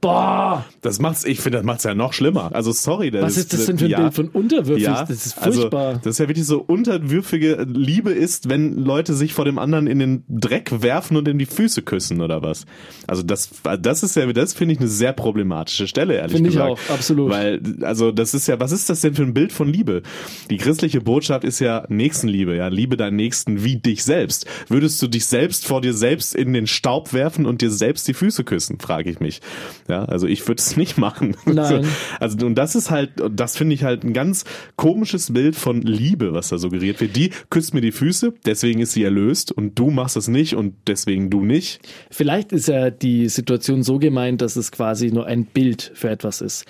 Boah, 0.00 0.64
Das 0.82 0.98
macht's, 0.98 1.24
ich 1.24 1.40
finde, 1.40 1.58
das 1.58 1.64
macht's 1.64 1.84
ja 1.84 1.94
noch 1.94 2.12
schlimmer. 2.12 2.50
Also 2.52 2.70
sorry, 2.70 3.10
das 3.10 3.22
was 3.22 3.36
ist 3.38 3.52
das 3.52 3.64
denn 3.64 3.78
für 3.78 3.86
ein 3.86 3.90
ja. 3.90 4.00
Bild 4.00 4.14
von 4.14 4.28
unterwürfig? 4.28 4.84
Ja, 4.84 5.04
das 5.04 5.26
ist 5.26 5.34
furchtbar. 5.34 5.86
Also, 5.86 6.00
das 6.04 6.12
ist 6.12 6.18
ja 6.18 6.28
wirklich 6.28 6.46
so 6.46 6.58
unterwürfige 6.60 7.66
Liebe 7.68 8.12
ist, 8.12 8.50
wenn 8.50 8.76
Leute 8.76 9.14
sich 9.14 9.32
vor 9.32 9.46
dem 9.46 9.58
anderen 9.58 9.86
in 9.86 9.98
den 9.98 10.24
Dreck 10.28 10.82
werfen 10.82 11.16
und 11.16 11.26
in 11.28 11.38
die 11.38 11.46
Füße 11.46 11.80
küssen 11.80 12.20
oder 12.20 12.42
was. 12.42 12.66
Also 13.06 13.22
das, 13.22 13.50
das 13.80 14.02
ist 14.02 14.16
ja, 14.16 14.30
das 14.32 14.52
finde 14.52 14.74
ich 14.74 14.80
eine 14.80 14.88
sehr 14.88 15.14
problematische 15.14 15.88
Stelle, 15.88 16.14
ehrlich 16.14 16.36
Finde 16.36 16.50
ich 16.50 16.56
gesagt. 16.56 16.72
auch, 16.72 16.94
absolut. 16.94 17.30
Weil, 17.30 17.62
also 17.80 18.12
das 18.12 18.34
ist 18.34 18.46
ja, 18.48 18.60
was 18.60 18.72
ist 18.72 18.90
das 18.90 19.00
denn 19.00 19.14
für 19.14 19.22
ein 19.22 19.32
Bild 19.34 19.50
von 19.50 19.66
Liebe? 19.66 20.02
Die 20.50 20.58
christliche 20.58 21.00
Botschaft 21.00 21.42
ist 21.42 21.58
ja 21.58 21.86
Nächstenliebe, 21.88 22.54
ja, 22.54 22.68
liebe 22.68 22.98
deinen 22.98 23.16
Nächsten 23.16 23.64
wie 23.64 23.76
dich 23.76 24.04
selbst. 24.04 24.46
Würdest 24.68 25.00
du 25.00 25.06
dich 25.06 25.24
selbst 25.24 25.66
vor 25.66 25.80
dir 25.80 25.94
selbst 25.94 26.34
in 26.34 26.52
den 26.52 26.66
Staub 26.66 27.14
werfen 27.14 27.46
und 27.46 27.62
dir 27.62 27.70
selbst 27.70 28.06
die 28.08 28.14
Füße 28.14 28.44
küssen, 28.44 28.78
frage 28.78 29.10
ich 29.10 29.20
mich. 29.20 29.40
Ja, 29.88 30.04
also 30.04 30.26
ich 30.26 30.46
würde 30.46 30.60
es 30.60 30.76
nicht 30.76 30.98
machen. 30.98 31.36
Nein. 31.44 31.86
Also 32.20 32.46
und 32.46 32.54
das 32.56 32.74
ist 32.74 32.90
halt, 32.90 33.10
das 33.30 33.56
finde 33.56 33.74
ich 33.74 33.84
halt 33.84 34.04
ein 34.04 34.12
ganz 34.12 34.44
komisches 34.76 35.32
Bild 35.32 35.56
von 35.56 35.82
Liebe, 35.82 36.32
was 36.32 36.48
da 36.48 36.58
suggeriert 36.58 37.00
wird. 37.00 37.16
Die 37.16 37.30
küsst 37.50 37.74
mir 37.74 37.80
die 37.80 37.92
Füße, 37.92 38.34
deswegen 38.44 38.80
ist 38.80 38.92
sie 38.92 39.02
erlöst 39.04 39.52
und 39.52 39.78
du 39.78 39.90
machst 39.90 40.16
es 40.16 40.28
nicht 40.28 40.54
und 40.56 40.74
deswegen 40.86 41.30
du 41.30 41.44
nicht. 41.44 41.80
Vielleicht 42.10 42.52
ist 42.52 42.68
ja 42.68 42.90
die 42.90 43.28
Situation 43.28 43.82
so 43.82 43.98
gemeint, 43.98 44.40
dass 44.42 44.56
es 44.56 44.72
quasi 44.72 45.10
nur 45.10 45.26
ein 45.26 45.44
Bild 45.44 45.90
für 45.94 46.10
etwas 46.10 46.40
ist. 46.40 46.64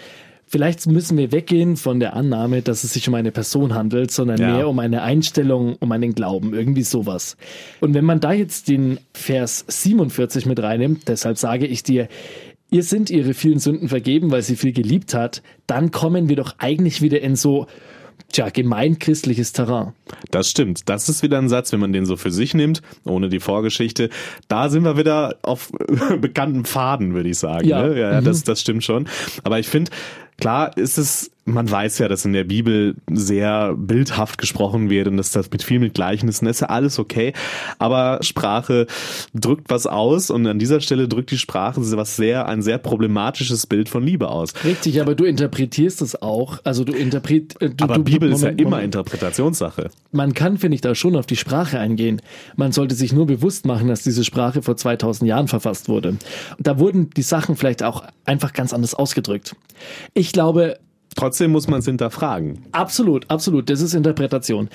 Vielleicht 0.49 0.87
müssen 0.87 1.19
wir 1.19 1.33
weggehen 1.33 1.77
von 1.77 1.99
der 1.99 2.15
Annahme, 2.15 2.63
dass 2.63 2.85
es 2.85 2.93
sich 2.93 3.09
um 3.09 3.15
eine 3.15 3.33
Person 3.33 3.75
handelt, 3.75 4.13
sondern 4.13 4.41
Ja. 4.41 4.55
mehr 4.55 4.69
um 4.69 4.79
eine 4.79 5.03
Einstellung, 5.03 5.75
um 5.81 5.91
einen 5.91 6.15
Glauben, 6.15 6.55
irgendwie 6.55 6.85
sowas. 6.85 7.37
Und 7.81 7.95
wenn 7.95 8.05
man 8.05 8.21
da 8.21 8.33
jetzt 8.33 8.69
den 8.69 9.01
Vers 9.13 9.65
47 9.67 10.47
mit 10.47 10.63
reinnimmt, 10.63 11.09
deshalb 11.09 11.37
sage 11.37 11.67
ich 11.67 11.83
dir, 11.83 12.07
ihr 12.71 12.83
sind 12.83 13.11
ihre 13.11 13.35
vielen 13.35 13.59
Sünden 13.59 13.89
vergeben, 13.89 14.31
weil 14.31 14.43
sie 14.43 14.57
viel 14.57 14.73
geliebt 14.73 15.15
hat, 15.15 15.43
dann 15.67 15.91
kommen 15.91 16.29
wir 16.29 16.37
doch 16.37 16.55
eigentlich 16.59 17.03
wieder 17.03 17.21
in 17.21 17.37
so, 17.37 17.67
tja, 18.33 18.49
gemeinchristliches 18.51 19.53
Terrain. 19.53 19.93
Das 20.31 20.51
stimmt. 20.51 20.89
Das 20.89 21.09
ist 21.09 21.23
wieder 21.23 21.39
ein 21.39 21.49
Satz, 21.49 21.73
wenn 21.73 21.81
man 21.81 21.93
den 21.93 22.07
so 22.07 22.17
für 22.17 22.31
sich 22.31 22.55
nimmt, 22.55 22.83
ohne 23.05 23.29
die 23.29 23.41
Vorgeschichte. 23.41 24.11
Da 24.49 24.69
sind 24.69 24.85
wir 24.85 24.97
wieder 24.97 25.37
auf 25.43 25.73
bekannten 26.21 26.65
Pfaden, 26.65 27.15
würde 27.15 27.29
ich 27.29 27.39
sagen. 27.39 27.69
Ja. 27.69 27.87
Ne? 27.87 27.99
ja 27.99 28.21
das, 28.21 28.43
das 28.43 28.61
stimmt 28.61 28.85
schon. 28.85 29.09
Aber 29.45 29.59
ich 29.59 29.69
finde, 29.69 29.91
klar 30.39 30.77
ist 30.77 30.99
es, 30.99 31.31
man 31.47 31.71
weiß 31.71 31.99
ja, 31.99 32.09
dass 32.09 32.25
in 32.25 32.33
der 32.33 32.45
Bibel 32.45 32.97
sehr 33.11 33.75
bildhaft 33.77 34.39
gesprochen 34.39 34.91
wird 34.91 35.07
und 35.07 35.17
dass 35.17 35.31
das 35.31 35.49
mit 35.51 35.63
viel 35.63 35.79
mit 35.79 35.95
Gleichnissen 35.95 36.47
ist 36.47 36.61
ja 36.61 36.69
alles 36.69 36.99
okay. 36.99 37.33
Aber 37.79 38.19
Sprache 38.23 38.87
drückt 39.33 39.71
was 39.71 39.87
aus 39.87 40.31
und 40.31 40.47
an 40.47 40.59
dieser 40.59 40.81
Stelle 40.81 41.07
drückt 41.07 41.31
die 41.31 41.39
Sprache 41.39 41.81
was 41.81 42.17
sehr, 42.17 42.49
ein 42.49 42.63
sehr 42.63 42.79
problematisches 42.79 43.67
Bild 43.67 43.89
von 43.89 44.03
Liebe 44.03 44.29
aus. 44.29 44.55
Richtig, 44.65 45.01
aber 45.01 45.15
du 45.15 45.25
interpretierst 45.25 46.03
es 46.03 46.21
auch. 46.21 46.59
Also 46.65 46.83
du 46.83 46.93
interpretierst. 46.93 47.59
Du, 47.61 47.85
Aber 47.85 47.95
du, 47.95 48.03
Bibel 48.03 48.33
ist 48.33 48.41
ja 48.43 48.49
Moment, 48.49 48.61
immer 48.61 48.71
Moment. 48.71 48.87
Interpretationssache. 48.87 49.91
Man 50.11 50.35
kann, 50.35 50.59
finde 50.59 50.75
ich, 50.75 50.81
da 50.81 50.97
schon 50.97 51.15
auf 51.15 51.27
die 51.27 51.37
Sprache 51.37 51.79
eingehen. 51.79 52.21
Man 52.57 52.73
sollte 52.73 52.97
sich 52.97 53.13
nur 53.13 53.27
bewusst 53.27 53.67
machen, 53.67 53.87
dass 53.87 54.03
diese 54.03 54.25
Sprache 54.25 54.63
vor 54.63 54.77
2000 54.77 55.29
Jahren 55.29 55.47
verfasst 55.47 55.89
wurde. 55.89 56.09
Und 56.11 56.21
da 56.59 56.81
wurden 56.81 57.11
die 57.11 57.23
Sachen 57.23 57.57
vielleicht 57.57 57.85
auch 57.85 58.03
einfach 58.25 58.53
ganz 58.53 58.73
anders 58.73 58.95
ausgedrückt. 58.95 59.55
Ich 60.15 60.26
glaube, 60.33 60.79
Trotzdem 61.15 61.51
muss 61.53 61.67
man 61.67 61.81
es 61.81 61.87
hinterfragen. 61.87 62.61
absolut, 62.73 63.31
absolut, 63.31 63.71
das 63.71 63.81
ist 63.81 63.95
Interpretation. 63.95 64.69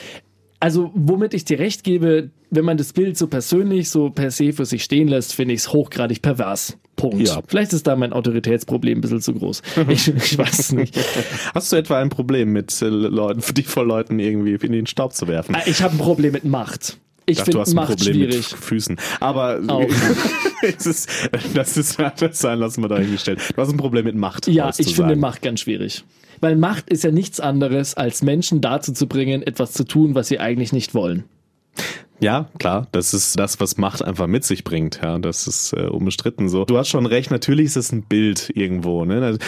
Also, 0.60 0.91
womit 0.93 1.34
ich 1.34 1.43
dir 1.43 1.58
recht 1.58 1.84
gebe, 1.84 2.29
wenn 2.51 2.65
man 2.65 2.77
das 2.77 2.93
Bild 2.93 3.17
so 3.17 3.25
persönlich, 3.25 3.89
so 3.89 4.12
per 4.12 4.29
se 4.29 4.53
für 4.53 4.65
sich 4.65 4.84
stehen 4.84 5.08
lässt, 5.08 5.34
finde 5.34 5.55
ich 5.55 5.62
es 5.62 5.74
hochgradig 5.74 6.22
pervers. 6.22 6.77
Punkt. 6.96 7.27
Ja. 7.27 7.41
Vielleicht 7.48 7.74
ist 7.74 7.88
da 7.88 7.96
mein 7.96 8.13
Autoritätsproblem 8.13 9.00
ein 9.00 9.01
bisschen 9.01 9.22
zu 9.22 9.34
groß. 9.34 9.63
Ich, 9.89 10.08
ich 10.08 10.38
weiß 10.38 10.60
es 10.60 10.72
nicht. 10.72 10.96
Hast 11.55 11.72
du 11.72 11.77
etwa 11.77 12.00
ein 12.00 12.10
Problem 12.10 12.53
mit 12.53 12.79
äh, 12.84 12.86
Leuten, 12.86 13.41
dich 13.55 13.67
vor 13.67 13.86
Leuten 13.86 14.20
irgendwie 14.20 14.53
in 14.53 14.72
den 14.72 14.86
Staub 14.86 15.13
zu 15.13 15.27
werfen? 15.27 15.58
Ich 15.65 15.81
habe 15.81 15.96
ein 15.96 15.98
Problem 15.98 16.34
mit 16.34 16.43
Macht. 16.43 17.00
Ich 17.25 17.42
finde 17.42 17.60
Macht 17.74 17.90
Problem 17.90 18.13
schwierig. 18.13 18.36
mit 18.36 18.46
Füßen. 18.46 18.98
Aber 19.20 19.60
es 20.62 20.86
ist, 20.86 21.10
das 21.54 21.78
ist 21.78 22.00
das 22.18 22.40
sein 22.40 22.60
lassen 22.60 22.82
wir 22.82 22.90
dahingestellt. 22.90 23.40
Du 23.56 23.62
hast 23.62 23.70
ein 23.70 23.78
Problem 23.78 24.06
mit 24.06 24.16
Macht. 24.16 24.48
Ja, 24.48 24.72
ich 24.78 24.96
finde. 24.96 25.16
Macht 25.16 25.42
ganz 25.42 25.62
schwierig. 25.62 26.04
Weil 26.40 26.56
Macht 26.56 26.90
ist 26.90 27.04
ja 27.04 27.12
nichts 27.12 27.40
anderes, 27.40 27.94
als 27.94 28.24
Menschen 28.24 28.62
dazu 28.62 28.94
zu 28.94 29.08
bringen, 29.08 29.44
etwas 29.44 29.74
zu 29.74 29.86
tun, 29.86 30.16
was 30.16 30.28
sie 30.28 30.40
eigentlich 30.40 30.74
nicht 30.74 30.96
wollen. 30.96 31.25
Ja, 32.22 32.50
klar, 32.60 32.88
das 32.92 33.13
ist 33.13 33.40
das, 33.40 33.60
was 33.60 33.78
Macht 33.78 34.04
einfach 34.04 34.28
mit 34.28 34.44
sich 34.44 34.63
bringt. 34.63 35.00
Ja, 35.01 35.18
das 35.18 35.48
ist 35.48 35.74
äh, 35.74 35.88
unbestritten 35.88 36.50
so. 36.50 36.66
Du 36.66 36.78
hast 36.78 36.90
schon 36.90 37.08
recht, 37.08 37.32
natürlich 37.32 37.68
ist 37.68 37.78
es 37.78 37.92
ein 37.92 38.04
Bild 38.04 38.51
irgendwo. 38.54 39.06
Ne? 39.06 39.40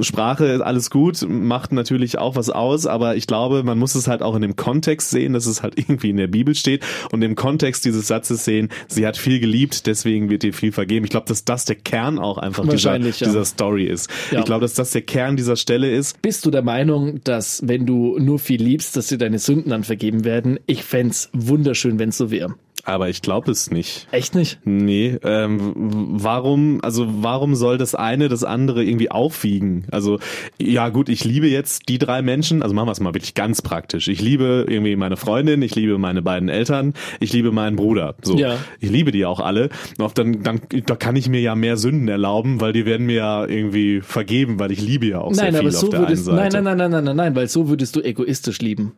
Sprache, 0.00 0.64
alles 0.64 0.90
gut, 0.90 1.26
macht 1.28 1.72
natürlich 1.72 2.16
auch 2.16 2.34
was 2.34 2.48
aus, 2.48 2.86
aber 2.86 3.16
ich 3.16 3.26
glaube, 3.26 3.62
man 3.62 3.78
muss 3.78 3.94
es 3.94 4.08
halt 4.08 4.22
auch 4.22 4.34
in 4.34 4.42
dem 4.42 4.56
Kontext 4.56 5.10
sehen, 5.10 5.34
dass 5.34 5.44
es 5.44 5.62
halt 5.62 5.78
irgendwie 5.78 6.08
in 6.08 6.16
der 6.16 6.28
Bibel 6.28 6.54
steht 6.54 6.82
und 7.12 7.20
im 7.20 7.34
Kontext 7.34 7.84
dieses 7.84 8.08
Satzes 8.08 8.44
sehen, 8.44 8.70
sie 8.86 9.06
hat 9.06 9.18
viel 9.18 9.38
geliebt, 9.38 9.86
deswegen 9.86 10.30
wird 10.30 10.44
ihr 10.44 10.54
viel 10.54 10.72
vergeben. 10.72 11.04
Ich 11.04 11.10
glaube, 11.10 11.26
dass 11.26 11.44
das 11.44 11.66
der 11.66 11.76
Kern 11.76 12.18
auch 12.18 12.38
einfach 12.38 12.66
dieser, 12.66 12.96
ja. 12.96 13.10
dieser 13.10 13.44
Story 13.44 13.84
ist. 13.84 14.08
Ja. 14.30 14.38
Ich 14.38 14.44
glaube, 14.46 14.62
dass 14.62 14.74
das 14.74 14.92
der 14.92 15.02
Kern 15.02 15.36
dieser 15.36 15.56
Stelle 15.56 15.90
ist. 15.90 16.22
Bist 16.22 16.46
du 16.46 16.50
der 16.50 16.62
Meinung, 16.62 17.20
dass 17.24 17.62
wenn 17.66 17.84
du 17.84 18.18
nur 18.18 18.38
viel 18.38 18.62
liebst, 18.62 18.96
dass 18.96 19.08
dir 19.08 19.18
deine 19.18 19.38
Sünden 19.38 19.70
dann 19.70 19.84
vergeben 19.84 20.24
werden? 20.24 20.58
Ich 20.66 20.84
fände 20.84 21.14
wunderschön, 21.32 21.97
wenn 21.98 22.10
es 22.10 22.18
so 22.18 22.30
wäre. 22.30 22.54
Aber 22.88 23.10
ich 23.10 23.20
glaube 23.20 23.50
es 23.50 23.70
nicht. 23.70 24.08
Echt 24.12 24.34
nicht? 24.34 24.60
Nee. 24.64 25.18
Ähm, 25.22 25.72
warum, 25.76 26.80
also 26.82 27.06
warum 27.22 27.54
soll 27.54 27.76
das 27.76 27.94
eine 27.94 28.28
das 28.28 28.44
andere 28.44 28.82
irgendwie 28.82 29.10
aufwiegen? 29.10 29.84
Also, 29.90 30.18
ja 30.58 30.88
gut, 30.88 31.10
ich 31.10 31.22
liebe 31.22 31.48
jetzt 31.48 31.90
die 31.90 31.98
drei 31.98 32.22
Menschen, 32.22 32.62
also 32.62 32.74
machen 32.74 32.88
wir 32.88 32.92
es 32.92 33.00
mal 33.00 33.12
wirklich 33.12 33.34
ganz 33.34 33.60
praktisch. 33.60 34.08
Ich 34.08 34.22
liebe 34.22 34.64
irgendwie 34.68 34.96
meine 34.96 35.18
Freundin, 35.18 35.60
ich 35.60 35.74
liebe 35.74 35.98
meine 35.98 36.22
beiden 36.22 36.48
Eltern, 36.48 36.94
ich 37.20 37.30
liebe 37.32 37.52
meinen 37.52 37.76
Bruder. 37.76 38.14
So. 38.22 38.38
Ja. 38.38 38.56
Ich 38.80 38.88
liebe 38.90 39.12
die 39.12 39.26
auch 39.26 39.40
alle. 39.40 39.68
Und 39.98 40.16
dann, 40.16 40.42
dann, 40.42 40.60
da 40.86 40.96
kann 40.96 41.14
ich 41.16 41.28
mir 41.28 41.42
ja 41.42 41.54
mehr 41.54 41.76
Sünden 41.76 42.08
erlauben, 42.08 42.62
weil 42.62 42.72
die 42.72 42.86
werden 42.86 43.04
mir 43.04 43.16
ja 43.16 43.46
irgendwie 43.46 44.00
vergeben, 44.00 44.58
weil 44.58 44.70
ich 44.70 44.80
liebe 44.80 45.04
ja 45.04 45.20
auch 45.20 45.32
nein, 45.32 45.52
sehr 45.52 45.60
viel 45.60 45.60
aber 45.60 45.70
so 45.72 45.86
auf 45.88 45.90
der 45.90 46.00
würdest, 46.00 46.28
einen 46.28 46.38
Seite. 46.38 46.62
Nein, 46.62 46.64
nein, 46.64 46.76
nein, 46.78 46.90
nein, 46.90 46.90
nein, 46.90 47.04
nein, 47.04 47.16
nein, 47.16 47.36
weil 47.36 47.48
so 47.48 47.68
würdest 47.68 47.96
du 47.96 48.00
egoistisch 48.00 48.60
lieben. 48.60 48.92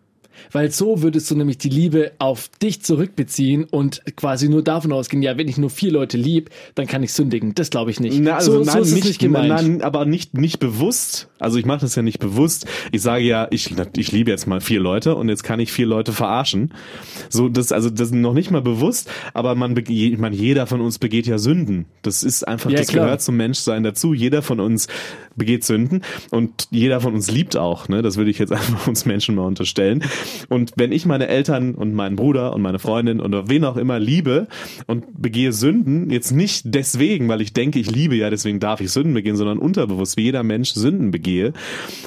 Weil 0.52 0.70
so 0.70 1.02
würdest 1.02 1.30
du 1.30 1.36
nämlich 1.36 1.58
die 1.58 1.68
Liebe 1.68 2.12
auf 2.18 2.48
dich 2.62 2.82
zurückbeziehen 2.82 3.64
und 3.64 4.02
quasi 4.16 4.48
nur 4.48 4.62
davon 4.62 4.92
ausgehen, 4.92 5.22
ja, 5.22 5.36
wenn 5.38 5.48
ich 5.48 5.58
nur 5.58 5.70
vier 5.70 5.92
Leute 5.92 6.16
lieb, 6.16 6.50
dann 6.74 6.86
kann 6.86 7.02
ich 7.02 7.12
sündigen. 7.12 7.54
Das 7.54 7.70
glaube 7.70 7.90
ich 7.90 8.00
nicht. 8.00 8.18
Na, 8.20 8.36
also 8.36 8.52
so, 8.52 8.58
nein, 8.64 8.74
so 8.76 8.80
ist 8.80 8.92
nicht, 8.92 9.04
es 9.04 9.08
nicht 9.08 9.20
gemeint. 9.20 9.48
Nein, 9.48 9.82
aber 9.82 10.04
nicht, 10.04 10.36
nicht 10.36 10.58
bewusst. 10.58 11.28
Also 11.38 11.58
ich 11.58 11.64
mache 11.64 11.80
das 11.80 11.94
ja 11.94 12.02
nicht 12.02 12.18
bewusst. 12.18 12.66
Ich 12.92 13.02
sage 13.02 13.24
ja, 13.24 13.48
ich, 13.50 13.74
ich 13.96 14.12
liebe 14.12 14.30
jetzt 14.30 14.46
mal 14.46 14.60
vier 14.60 14.80
Leute 14.80 15.14
und 15.14 15.28
jetzt 15.28 15.42
kann 15.42 15.60
ich 15.60 15.72
vier 15.72 15.86
Leute 15.86 16.12
verarschen. 16.12 16.72
So, 17.28 17.48
das, 17.48 17.72
also 17.72 17.90
das 17.90 18.08
ist 18.08 18.14
noch 18.14 18.34
nicht 18.34 18.50
mal 18.50 18.62
bewusst, 18.62 19.10
aber 19.34 19.54
man, 19.54 19.76
ich 19.76 20.18
meine, 20.18 20.36
jeder 20.36 20.66
von 20.66 20.80
uns 20.80 20.98
begeht 20.98 21.26
ja 21.26 21.38
Sünden. 21.38 21.86
Das 22.02 22.22
ist 22.22 22.46
einfach, 22.46 22.70
ja, 22.70 22.78
das 22.78 22.88
klar. 22.88 23.04
gehört 23.04 23.22
zum 23.22 23.36
Menschsein 23.36 23.82
dazu. 23.82 24.14
Jeder 24.14 24.42
von 24.42 24.60
uns 24.60 24.88
begeht 25.40 25.64
Sünden 25.64 26.02
und 26.30 26.68
jeder 26.70 27.00
von 27.00 27.14
uns 27.14 27.30
liebt 27.30 27.56
auch. 27.56 27.88
Ne? 27.88 28.02
Das 28.02 28.16
würde 28.16 28.30
ich 28.30 28.38
jetzt 28.38 28.52
einfach 28.60 28.86
uns 28.86 29.06
Menschen 29.06 29.34
mal 29.34 29.46
unterstellen. 29.46 30.04
Und 30.48 30.72
wenn 30.76 30.92
ich 30.92 31.06
meine 31.06 31.26
Eltern 31.28 31.74
und 31.74 31.94
meinen 31.94 32.14
Bruder 32.14 32.52
und 32.52 32.60
meine 32.62 32.78
Freundin 32.78 33.20
oder 33.20 33.48
wen 33.48 33.64
auch 33.64 33.78
immer 33.78 33.98
liebe 33.98 34.46
und 34.86 35.20
begehe 35.20 35.52
Sünden, 35.52 36.10
jetzt 36.10 36.30
nicht 36.30 36.62
deswegen, 36.66 37.28
weil 37.28 37.40
ich 37.40 37.54
denke, 37.54 37.78
ich 37.78 37.90
liebe 37.90 38.14
ja, 38.14 38.28
deswegen 38.28 38.60
darf 38.60 38.82
ich 38.82 38.90
Sünden 38.90 39.14
begehen, 39.14 39.36
sondern 39.36 39.58
unterbewusst, 39.58 40.18
wie 40.18 40.24
jeder 40.24 40.42
Mensch 40.42 40.72
Sünden 40.72 41.10
begehe. 41.10 41.54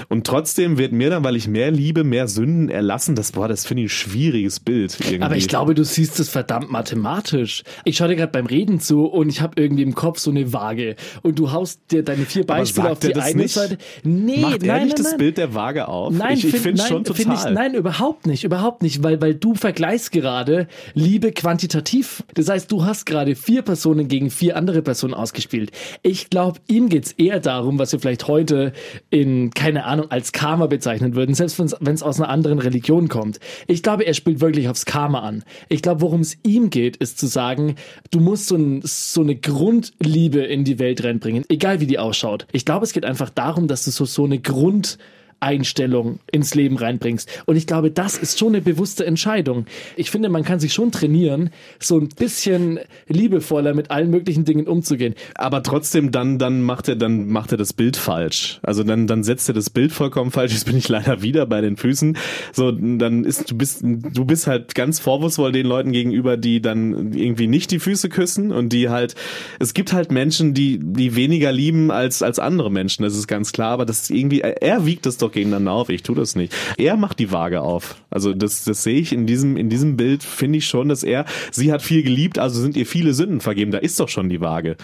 Und 0.10 0.28
trotzdem 0.28 0.78
wird 0.78 0.92
mir 0.92 1.10
dann, 1.10 1.24
weil 1.24 1.36
ich 1.36 1.48
mehr 1.48 1.72
liebe, 1.72 2.04
mehr 2.04 2.28
Sünden 2.28 2.70
erlassen. 2.70 3.16
Das, 3.16 3.32
boah, 3.32 3.48
das 3.48 3.66
finde 3.66 3.84
ich 3.84 3.88
ein 3.88 3.90
schwieriges 3.90 4.60
Bild. 4.60 5.00
Irgendwie. 5.00 5.22
Aber 5.24 5.36
ich 5.36 5.48
glaube, 5.48 5.74
du 5.74 5.84
siehst 5.84 6.20
es 6.20 6.30
verdammt 6.30 6.72
mathematisch. 6.72 7.64
Ich 7.84 7.98
schaue 7.98 8.10
dir 8.10 8.16
gerade 8.16 8.32
beim 8.32 8.46
Reden 8.46 8.80
zu 8.80 9.06
und 9.06 9.30
ich 9.30 9.42
habe 9.42 9.60
irgendwie 9.60 9.82
im 9.82 9.96
Kopf 9.96 10.20
so 10.20 10.30
eine 10.30 10.54
Waage. 10.54 10.96
Und 11.24 11.40
du 11.40 11.52
haust 11.52 11.80
dir 11.90 12.04
deine 12.04 12.26
vier 12.26 12.46
Beispiele 12.46 12.92
auf 12.92 13.00
die 13.00 13.12
eine 13.24 13.42
nicht? 13.44 13.54
Seite. 13.54 13.78
Nee, 14.04 14.38
Macht 14.38 14.64
er 14.64 14.68
nein, 14.68 14.84
nicht 14.86 14.96
nein, 14.96 15.04
das 15.04 15.12
nein. 15.12 15.18
Bild 15.18 15.38
der 15.38 15.54
Waage 15.54 15.88
auf? 15.88 16.14
Nein, 16.14 16.38
ich, 16.38 16.46
ich 16.46 16.52
finde 16.52 16.82
find 16.82 16.82
schon 16.82 17.04
total. 17.04 17.24
Find 17.24 17.34
ich, 17.34 17.54
nein, 17.54 17.74
überhaupt 17.74 18.28
nicht, 18.28 18.44
überhaupt 18.44 18.84
nicht, 18.84 19.04
weil, 19.04 19.22
weil 19.22 19.36
du 19.36 19.56
vergleichst 19.56 20.12
gerade 20.12 20.68
Liebe 20.94 21.32
quantitativ. 21.32 22.24
Das 22.34 22.50
heißt, 22.50 22.72
du 22.72 22.86
hast 22.86 23.06
gerade 23.06 23.36
vier 23.36 23.62
Personen 23.62 24.08
gegen 24.08 24.30
vier 24.30 24.58
andere 24.58 24.82
Personen 24.82 25.14
ausgespielt. 25.14 25.72
Ich 26.02 26.30
glaube, 26.30 26.60
ihm 26.68 26.90
geht's 26.90 27.12
eher 27.14 27.40
darum, 27.40 27.80
was 27.80 27.92
wir 27.92 28.00
vielleicht 28.00 28.28
heute 28.28 28.74
in, 29.10 29.52
keine 29.52 29.86
Ahnung, 29.86 30.12
als 30.12 30.32
Karma 30.32 30.68
bezeichnen 30.68 31.16
würden, 31.16 31.36
selbst 31.36 31.60
wenn 31.60 31.94
es 31.94 32.04
aus 32.04 32.20
einer 32.20 32.30
anderen 32.30 32.60
Religion 32.60 33.08
kommt. 33.10 33.40
Ich 33.68 33.84
glaube, 33.84 34.06
er 34.06 34.14
spielt 34.14 34.42
wirklich 34.42 34.70
aufs 34.70 34.86
Karma 34.86 35.20
an. 35.20 35.44
Ich 35.70 35.82
glaube, 35.82 36.02
worum 36.02 36.22
es 36.22 36.38
ihm 36.44 36.70
geht, 36.70 36.98
ist 36.98 37.20
zu 37.20 37.28
sagen, 37.28 37.76
du 38.12 38.20
musst 38.20 38.48
so, 38.48 38.56
ein, 38.56 38.82
so 38.84 39.22
eine 39.22 39.36
Grundliebe 39.36 40.40
in 40.40 40.64
die 40.64 40.80
Welt 40.80 41.04
reinbringen, 41.04 41.46
egal 41.50 41.80
wie 41.80 41.88
die 41.88 42.00
ausschaut. 42.00 42.48
Ich 42.52 42.66
glaube, 42.66 42.86
es 42.86 42.94
geht 42.94 43.03
einfach 43.04 43.30
darum, 43.30 43.68
dass 43.68 43.86
du 43.86 43.92
so, 43.92 44.06
so 44.06 44.26
eine 44.26 44.40
Grund, 44.40 44.98
Einstellung 45.44 46.20
ins 46.32 46.56
Leben 46.56 46.78
reinbringst. 46.78 47.30
Und 47.46 47.58
ich 47.58 47.68
glaube, 47.68 47.92
das 47.92 48.18
ist 48.18 48.40
schon 48.40 48.50
eine 48.50 48.62
bewusste 48.62 49.06
Entscheidung. 49.06 49.66
Ich 49.98 50.10
finde, 50.10 50.30
man 50.30 50.44
kann 50.44 50.60
sich 50.60 50.74
schon 50.74 50.92
trainieren, 50.92 51.50
so 51.80 52.00
ein 52.00 52.08
bisschen 52.08 52.80
liebevoller 53.10 53.74
mit 53.74 53.92
allen 53.92 54.10
möglichen 54.10 54.46
Dingen 54.46 54.68
umzugehen. 54.68 55.16
Aber 55.36 55.62
trotzdem, 55.62 56.12
dann, 56.12 56.40
dann 56.40 56.62
macht 56.62 56.88
er, 56.88 56.96
dann 56.96 57.28
macht 57.28 57.52
er 57.52 57.58
das 57.58 57.74
Bild 57.74 57.98
falsch. 57.98 58.60
Also 58.64 58.84
dann, 58.84 59.06
dann 59.06 59.24
setzt 59.24 59.50
er 59.50 59.54
das 59.54 59.70
Bild 59.70 59.92
vollkommen 59.92 60.32
falsch. 60.32 60.54
Jetzt 60.54 60.66
bin 60.66 60.78
ich 60.78 60.88
leider 60.88 61.22
wieder 61.22 61.46
bei 61.46 61.60
den 61.60 61.76
Füßen. 61.76 62.18
So, 62.54 62.72
dann 62.72 63.26
ist, 63.26 63.52
du 63.52 63.58
bist, 63.58 63.82
du 63.84 64.26
bist 64.26 64.48
halt 64.48 64.76
ganz 64.76 65.00
vorwurfsvoll 65.00 65.52
den 65.52 65.66
Leuten 65.66 65.92
gegenüber, 65.92 66.38
die 66.38 66.62
dann 66.62 67.12
irgendwie 67.12 67.48
nicht 67.48 67.70
die 67.72 67.80
Füße 67.80 68.08
küssen 68.08 68.54
und 68.54 68.72
die 68.72 68.88
halt, 68.88 69.16
es 69.60 69.74
gibt 69.74 69.92
halt 69.92 70.10
Menschen, 70.10 70.54
die, 70.54 70.80
die 70.82 71.18
weniger 71.18 71.52
lieben 71.52 71.92
als, 71.92 72.24
als 72.24 72.40
andere 72.40 72.72
Menschen. 72.72 73.04
Das 73.04 73.18
ist 73.18 73.28
ganz 73.28 73.52
klar. 73.52 73.72
Aber 73.72 73.86
das 73.86 74.10
irgendwie, 74.10 74.40
er 74.40 74.86
wiegt 74.86 75.06
das 75.06 75.18
doch 75.18 75.33
gegeneinander 75.34 75.72
auf. 75.72 75.90
Ich 75.90 76.04
tue 76.04 76.16
das 76.16 76.36
nicht. 76.36 76.54
Er 76.78 76.98
macht 76.98 77.20
die 77.20 77.32
Waage 77.32 77.62
auf. 77.62 77.96
Also 78.10 78.34
das, 78.34 78.64
das 78.64 78.84
sehe 78.84 79.00
ich 79.00 79.14
in 79.14 79.28
diesem, 79.28 79.58
in 79.58 79.70
diesem 79.70 79.98
Bild, 79.98 80.24
finde 80.24 80.60
ich 80.60 80.66
schon, 80.66 80.90
dass 80.90 81.04
er, 81.04 81.26
sie 81.52 81.72
hat 81.72 81.82
viel 81.82 82.04
geliebt, 82.04 82.40
also 82.40 82.62
sind 82.62 82.78
ihr 82.78 82.86
viele 82.86 83.14
Sünden 83.14 83.42
vergeben. 83.42 83.72
Da 83.72 83.80
ist 83.80 84.00
doch 84.00 84.10
schon 84.10 84.30
die 84.30 84.42
Waage. 84.42 84.78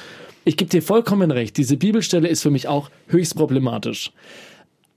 Ich 0.45 0.57
gebe 0.57 0.69
dir 0.69 0.81
vollkommen 0.81 1.31
recht. 1.31 1.57
Diese 1.57 1.77
Bibelstelle 1.77 2.27
ist 2.27 2.41
für 2.41 2.51
mich 2.51 2.67
auch 2.67 2.89
höchst 3.07 3.35
problematisch. 3.35 4.11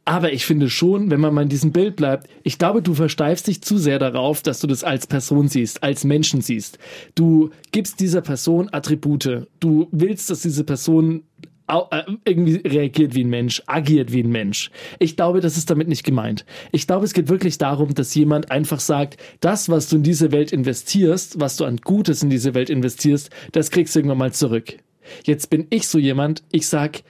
Aber 0.05 0.33
ich 0.33 0.47
finde 0.47 0.69
schon, 0.69 1.11
wenn 1.11 1.21
man 1.21 1.33
mal 1.33 1.43
in 1.43 1.49
diesem 1.49 1.71
Bild 1.71 1.95
bleibt, 1.95 2.29
ich 2.43 2.59
glaube, 2.59 2.83
du 2.83 2.95
versteifst 2.95 3.47
dich 3.47 3.63
zu 3.63 3.79
sehr 3.79 4.01
darauf, 4.01 4.43
dass 4.43 4.59
du 4.59 4.67
das 4.67 4.83
als 4.83 5.07
Person 5.07 5.47
siehst, 5.47 5.83
als 5.83 6.03
Menschen 6.03 6.41
siehst. 6.41 6.79
Du 7.15 7.51
gibst 7.71 8.01
dieser 8.01 8.21
Person 8.21 8.69
Attribute. 8.73 9.47
Du 9.61 9.89
willst, 9.93 10.29
dass 10.29 10.43
diese 10.43 10.65
Person 10.65 11.23
irgendwie 12.25 12.57
reagiert 12.57 13.15
wie 13.15 13.25
ein 13.25 13.31
Mensch, 13.31 13.63
agiert 13.67 14.13
wie 14.13 14.23
ein 14.23 14.31
Mensch. 14.31 14.71
Ich 14.99 15.17
glaube, 15.17 15.41
das 15.41 15.57
ist 15.57 15.71
damit 15.71 15.89
nicht 15.89 16.05
gemeint. 16.05 16.45
Ich 16.71 16.87
glaube, 16.87 17.05
es 17.05 17.13
geht 17.13 17.29
wirklich 17.29 17.59
darum, 17.59 17.95
dass 17.95 18.15
jemand 18.15 18.51
einfach 18.51 18.81
sagt, 18.81 19.17
das, 19.41 19.69
was 19.69 19.89
du 19.89 19.97
in 19.97 20.03
diese 20.03 20.33
Welt 20.33 20.53
investierst, 20.53 21.41
was 21.41 21.57
du 21.57 21.65
an 21.65 21.79
Gutes 21.79 22.23
in 22.23 22.31
diese 22.31 22.55
Welt 22.55 22.71
investierst, 22.71 23.31
das 23.53 23.71
kriegst 23.71 23.95
du 23.95 24.01
irgendwann 24.01 24.19
mal 24.19 24.33
zurück. 24.33 24.77
Jetzt 25.25 25.51
bin 25.51 25.67
ich 25.71 25.89
so 25.89 25.99
jemand, 25.99 26.43
ich 26.53 26.69
sag, 26.69 27.03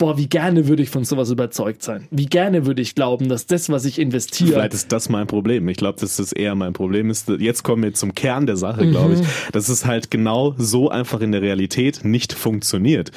boah, 0.00 0.16
wie 0.16 0.28
gerne 0.28 0.66
würde 0.66 0.82
ich 0.82 0.88
von 0.88 1.04
sowas 1.04 1.30
überzeugt 1.30 1.82
sein. 1.82 2.08
Wie 2.10 2.24
gerne 2.24 2.64
würde 2.64 2.80
ich 2.80 2.94
glauben, 2.94 3.28
dass 3.28 3.46
das, 3.46 3.68
was 3.68 3.84
ich 3.84 3.98
investiere. 3.98 4.52
Vielleicht 4.52 4.72
ist 4.72 4.92
das 4.92 5.10
mein 5.10 5.26
Problem. 5.26 5.68
Ich 5.68 5.76
glaube, 5.76 6.00
dass 6.00 6.16
das 6.16 6.32
eher 6.32 6.54
mein 6.54 6.72
Problem 6.72 7.10
ist. 7.10 7.28
Jetzt 7.28 7.62
kommen 7.64 7.82
wir 7.82 7.92
zum 7.92 8.14
Kern 8.14 8.46
der 8.46 8.56
Sache, 8.56 8.84
mhm. 8.84 8.90
glaube 8.92 9.14
ich. 9.14 9.20
Dass 9.52 9.68
es 9.68 9.84
halt 9.84 10.10
genau 10.10 10.54
so 10.56 10.88
einfach 10.88 11.20
in 11.20 11.32
der 11.32 11.42
Realität 11.42 12.00
nicht 12.02 12.32
funktioniert. 12.32 13.12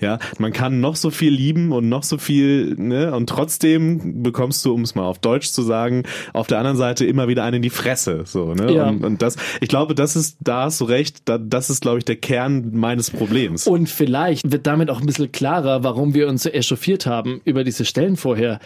Ja, 0.00 0.18
man 0.38 0.52
kann 0.52 0.80
noch 0.80 0.96
so 0.96 1.10
viel 1.10 1.32
lieben 1.32 1.70
und 1.72 1.88
noch 1.88 2.02
so 2.02 2.18
viel, 2.18 2.74
ne, 2.74 3.14
und 3.14 3.28
trotzdem 3.28 4.22
bekommst 4.22 4.64
du, 4.64 4.74
um 4.74 4.82
es 4.82 4.94
mal 4.94 5.04
auf 5.04 5.18
Deutsch 5.18 5.50
zu 5.52 5.62
sagen, 5.62 6.02
auf 6.32 6.48
der 6.48 6.58
anderen 6.58 6.76
Seite 6.76 7.06
immer 7.06 7.28
wieder 7.28 7.44
einen 7.44 7.56
in 7.56 7.62
die 7.62 7.70
Fresse, 7.70 8.22
so, 8.26 8.52
ne? 8.52 8.72
Ja. 8.72 8.88
Und, 8.88 9.04
und 9.04 9.22
das, 9.22 9.36
ich 9.60 9.68
glaube, 9.68 9.94
das 9.94 10.16
ist, 10.16 10.36
da 10.40 10.64
hast 10.64 10.80
du 10.80 10.84
recht, 10.84 11.22
da, 11.26 11.38
das 11.38 11.70
ist, 11.70 11.80
glaube 11.80 11.98
ich, 11.98 12.04
der 12.04 12.16
Kern 12.16 12.72
meines 12.74 13.10
Problems. 13.10 13.66
Und 13.66 13.88
vielleicht 13.88 14.50
wird 14.50 14.66
damit 14.66 14.90
auch 14.90 15.00
ein 15.00 15.06
bisschen 15.06 15.32
klarer, 15.32 15.82
warum 15.82 16.12
wir 16.16 16.28
uns 16.28 16.42
so 16.42 16.50
echauffiert 16.50 17.06
haben 17.06 17.40
über 17.44 17.62
diese 17.62 17.84
Stellen 17.84 18.16
vorher, 18.16 18.58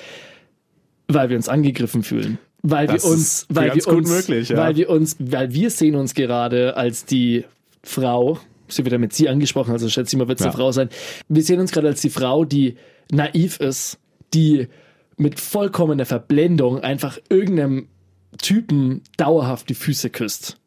weil 1.09 1.29
wir 1.29 1.37
uns 1.37 1.49
angegriffen 1.49 2.03
fühlen. 2.03 2.39
Weil 2.63 2.87
das 2.87 3.05
wir 3.05 3.11
uns, 3.11 3.47
weil 3.49 3.75
wir 3.75 3.89
uns, 3.89 4.09
möglich, 4.09 4.49
ja. 4.51 4.57
weil 4.57 4.77
wir 4.77 4.91
uns, 4.91 5.17
weil 5.19 5.53
wir 5.53 5.71
sehen 5.71 5.95
uns 5.97 6.15
gerade 6.15 6.77
als 6.77 7.05
die 7.05 7.45
Frau, 7.83 8.39
sie 8.69 8.85
wird 8.85 8.93
ja 8.93 8.99
mit 8.99 9.13
sie 9.13 9.29
angesprochen, 9.29 9.73
also 9.73 9.89
schätze 9.89 10.15
ich 10.15 10.19
mal, 10.19 10.29
wird 10.29 10.41
es 10.41 10.45
ja. 10.45 10.51
eine 10.51 10.57
Frau 10.57 10.73
sein. 10.73 10.89
Wir 11.29 11.43
sehen 11.43 11.61
uns 11.61 11.73
gerade 11.73 11.89
als 11.89 12.01
die 12.01 12.11
Frau, 12.11 12.45
die 12.45 12.77
naiv 13.11 13.59
ist, 13.61 13.99
die 14.35 14.69
mit 15.17 15.41
vollkommener 15.41 16.07
Verblendung 16.07 16.81
einfach 16.81 17.19
irgendeinem 17.29 17.89
Typen 18.39 19.03
dauerhaft 19.17 19.69
die 19.69 19.75
Füße 19.75 20.11
küsst 20.11 20.61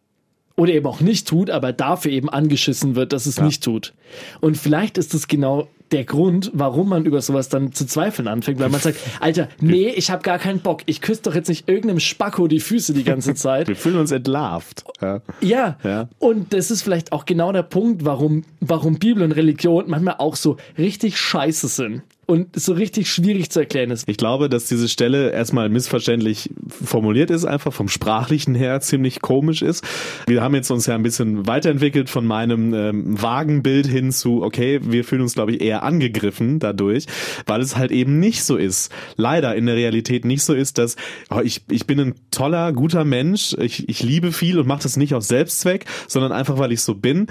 oder 0.56 0.74
eben 0.74 0.86
auch 0.86 1.02
nicht 1.02 1.28
tut, 1.28 1.50
aber 1.50 1.74
dafür 1.74 2.12
eben 2.12 2.30
angeschissen 2.30 2.96
wird, 2.96 3.14
dass 3.14 3.26
es 3.26 3.38
ja. 3.38 3.46
nicht 3.46 3.64
tut. 3.64 3.94
Und 4.42 4.58
vielleicht 4.58 4.98
ist 4.98 5.14
das 5.14 5.28
genau 5.28 5.68
der 5.94 6.04
Grund, 6.04 6.52
warum 6.54 6.90
man 6.90 7.06
über 7.06 7.22
sowas 7.22 7.50
dann 7.50 7.72
zu 7.72 7.86
zweifeln 7.86 8.28
anfängt, 8.28 8.60
weil 8.60 8.70
man 8.70 8.82
sagt, 8.82 8.98
Alter, 9.20 9.48
nee, 9.62 9.90
ich 9.90 10.10
habe 10.10 10.24
gar 10.24 10.40
keinen 10.40 10.60
Bock. 10.60 10.82
Ich 10.88 11.02
küsse 11.02 11.22
doch 11.24 11.36
jetzt 11.36 11.48
nicht 11.48 11.70
irgendeinem 11.70 12.00
Spacko 12.00 12.48
die 12.48 12.60
Füße 12.60 12.94
die 12.94 13.04
ganze 13.04 13.36
Zeit. 13.36 13.68
Wir 13.68 13.76
fühlen 13.76 13.98
uns 13.98 14.12
entlarvt. 14.12 14.84
Ja. 15.02 15.22
ja. 15.40 15.78
ja. 15.84 16.10
Und 16.20 16.54
das 16.54 16.72
ist 16.72 16.82
vielleicht 16.82 17.12
auch 17.12 17.26
genau 17.26 17.52
der 17.52 17.64
Punkt, 17.64 18.06
warum, 18.06 18.44
warum 18.60 18.98
Bibel 18.98 19.24
und 19.24 19.32
Religion 19.34 19.86
manchmal 19.88 20.16
auch 20.18 20.36
so 20.36 20.58
richtig 20.78 21.18
scheiße 21.18 21.68
sind. 21.68 22.02
Und 22.26 22.60
so 22.60 22.74
richtig 22.74 23.12
schwierig 23.12 23.50
zu 23.50 23.60
erklären 23.60 23.92
ist. 23.92 24.08
Ich 24.08 24.18
glaube, 24.18 24.50
dass 24.50 24.66
diese 24.66 24.88
Stelle 24.88 25.32
erstmal 25.32 25.70
missverständlich 25.70 26.50
formuliert 26.68 27.30
ist, 27.30 27.46
einfach 27.46 27.74
vom 27.74 27.90
sprachlichen 27.90 28.56
her 28.56 28.80
ziemlich 28.82 29.22
komisch 29.22 29.62
ist. 29.62 29.84
Wir 30.28 30.42
haben 30.42 30.56
jetzt 30.56 30.72
uns 30.72 30.86
ja 30.86 30.96
ein 30.96 31.04
bisschen 31.04 31.48
weiterentwickelt 31.48 32.10
von 32.10 32.26
meinem 32.26 32.74
ähm, 32.74 33.22
vagen 33.22 33.62
Bild 33.62 33.88
hin 33.88 34.12
zu, 34.12 34.42
okay, 34.42 34.80
wir 34.82 35.04
fühlen 35.04 35.22
uns, 35.22 35.34
glaube 35.34 35.54
ich, 35.54 35.62
eher 35.62 35.84
angegriffen 35.84 36.60
dadurch, 36.60 37.06
weil 37.46 37.62
es 37.62 37.76
halt 37.76 37.92
eben 37.92 38.20
nicht 38.20 38.44
so 38.44 38.56
ist. 38.56 38.92
Leider 39.18 39.56
in 39.56 39.66
der 39.66 39.76
Realität 39.76 40.24
nicht 40.24 40.44
so 40.44 40.54
ist, 40.54 40.78
dass 40.78 40.96
oh, 41.30 41.42
ich, 41.44 41.62
ich 41.70 41.86
bin 41.86 42.00
ein 42.00 42.16
toller, 42.32 42.72
guter 42.72 43.04
Mensch, 43.04 43.56
ich, 43.60 43.90
ich 43.90 44.02
liebe 44.02 44.32
viel 44.32 44.60
und 44.60 44.68
mache 44.68 44.84
das 44.84 44.96
nicht 44.96 45.14
aus 45.14 45.28
Selbstzweck, 45.28 45.86
sondern 46.08 46.32
einfach, 46.32 46.58
weil 46.58 46.72
ich 46.72 46.82
so 46.82 46.96
bin. 46.96 47.28